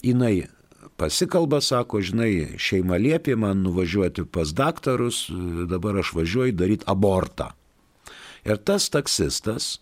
Jis 0.00 0.48
pasikalba, 0.96 1.60
sako, 1.64 2.00
žinai, 2.04 2.58
šeima 2.60 2.98
liepė 3.00 3.36
man 3.36 3.62
nuvažiuoti 3.66 4.24
pas 4.32 4.52
daktarus, 4.56 5.26
dabar 5.70 6.00
aš 6.02 6.14
važiuoju 6.16 6.56
daryti 6.56 6.88
abortą. 6.88 7.52
Ir 8.48 8.56
tas 8.62 8.88
taksistas, 8.88 9.78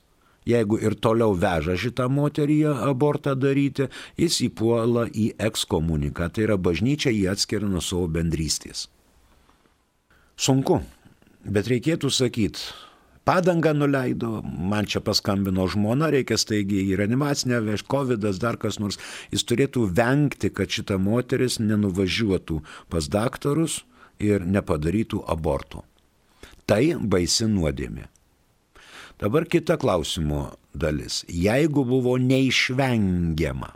jeigu 0.46 0.78
ir 0.82 0.96
toliau 0.98 1.34
veža 1.36 1.76
šitą 1.78 2.08
moterį 2.10 2.58
abortą 2.88 3.34
daryti, 3.38 3.90
jis 4.18 4.40
įpuola 4.48 5.06
į 5.10 5.32
ekskomuniką, 5.48 6.30
tai 6.32 6.46
yra 6.48 6.56
bažnyčia 6.56 7.12
jį 7.14 7.26
atskiria 7.34 7.68
nuo 7.70 7.82
savo 7.84 8.06
bendrystės. 8.10 8.86
Sunku, 10.36 10.80
bet 11.44 11.70
reikėtų 11.72 12.10
sakyti, 12.12 12.60
padangą 13.26 13.74
nuleido, 13.74 14.40
man 14.44 14.86
čia 14.86 15.02
paskambino 15.04 15.66
žmona, 15.70 16.12
reikia 16.14 16.38
staigiai 16.38 16.92
į 16.92 16.98
reanimacinę 17.00 17.60
vežti, 17.66 17.90
COVID, 17.90 18.26
dar 18.40 18.58
kas 18.62 18.78
nors. 18.82 19.00
Jis 19.34 19.44
turėtų 19.48 19.88
vengti, 19.98 20.52
kad 20.54 20.70
šita 20.70 20.98
moteris 21.02 21.58
nenuvažiuotų 21.62 22.62
pas 22.92 23.10
daktarus 23.10 23.82
ir 24.22 24.46
nepadarytų 24.46 25.24
abortų. 25.26 25.82
Tai 26.66 26.82
baisi 27.02 27.46
nuodėmė. 27.50 28.06
Dabar 29.16 29.46
kita 29.48 29.78
klausimo 29.80 30.50
dalis. 30.76 31.22
Jeigu 31.28 31.86
buvo 31.88 32.16
neišvengiama, 32.20 33.70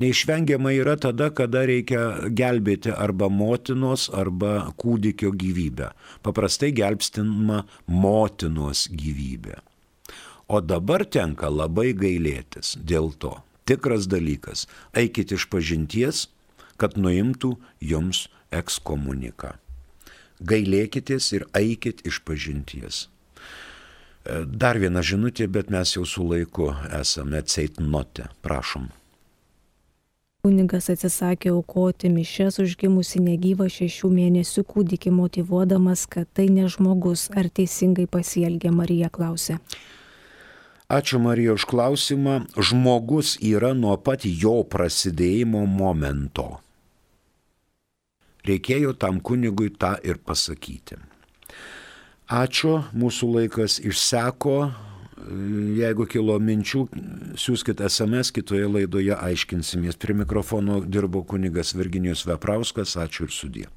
neišvengiama 0.00 0.72
yra 0.72 0.96
tada, 1.00 1.28
kada 1.30 1.66
reikia 1.68 2.30
gelbėti 2.32 2.92
arba 2.92 3.28
motinos, 3.28 4.08
arba 4.12 4.70
kūdikio 4.80 5.32
gyvybę. 5.36 5.92
Paprastai 6.24 6.72
gelbstinama 6.76 7.64
motinos 7.86 8.86
gyvybė. 8.90 9.60
O 10.50 10.58
dabar 10.64 11.04
tenka 11.06 11.50
labai 11.52 11.92
gailėtis 11.94 12.74
dėl 12.82 13.12
to. 13.22 13.36
Tikras 13.70 14.08
dalykas- 14.10 14.66
eikit 15.02 15.32
iš 15.36 15.46
pažinties, 15.46 16.26
kad 16.76 16.96
nuimtų 16.96 17.56
jums 17.80 18.26
ekskomuniką. 18.50 19.54
Gailėkitės 20.42 21.32
ir 21.36 21.44
eikit 21.54 22.00
iš 22.08 22.24
pažinties. 22.24 23.06
Dar 24.46 24.78
viena 24.78 25.00
žinutė, 25.00 25.46
bet 25.48 25.70
mes 25.70 25.94
jau 25.96 26.04
su 26.04 26.24
laiku 26.24 26.74
esame 27.00 27.42
ceitnote. 27.42 28.28
Prašom. 28.42 28.90
Kunigas 30.40 30.86
atsisakė 30.88 31.50
aukoti 31.52 32.08
mišes 32.08 32.56
užgimusi 32.62 33.20
negyvą 33.20 33.66
šešių 33.68 34.08
mėnesių 34.08 34.62
kūdikį, 34.64 35.12
motivuodamas, 35.12 36.06
kad 36.08 36.30
tai 36.32 36.46
ne 36.48 36.64
žmogus. 36.64 37.26
Ar 37.36 37.50
teisingai 37.52 38.06
pasielgė 38.08 38.72
Marija 38.72 39.10
klausė. 39.12 39.58
Ačiū 40.88 41.20
Marija 41.20 41.52
už 41.58 41.68
klausimą. 41.68 42.38
Žmogus 42.56 43.36
yra 43.44 43.74
nuo 43.76 43.98
pat 44.00 44.24
jo 44.24 44.62
prasidėjimo 44.64 45.66
momento. 45.68 46.48
Reikėjo 48.48 48.96
tam 48.96 49.20
kunigui 49.20 49.68
tą 49.76 49.98
ir 50.00 50.18
pasakyti. 50.24 50.96
Ačiū, 52.32 52.78
mūsų 52.96 53.28
laikas 53.36 53.76
išseko. 53.84 54.56
Jeigu 55.80 56.06
kilo 56.10 56.36
minčių, 56.42 56.86
siūskite 57.38 57.86
SMS, 57.88 58.32
kitoje 58.34 58.68
laidoje 58.70 59.16
aiškinsimės. 59.16 59.98
Prie 60.00 60.16
mikrofono 60.22 60.80
dirbo 60.86 61.24
kunigas 61.24 61.74
Virginijus 61.76 62.26
Veprauskas. 62.28 62.96
Ačiū 63.00 63.28
ir 63.28 63.36
sudė. 63.36 63.68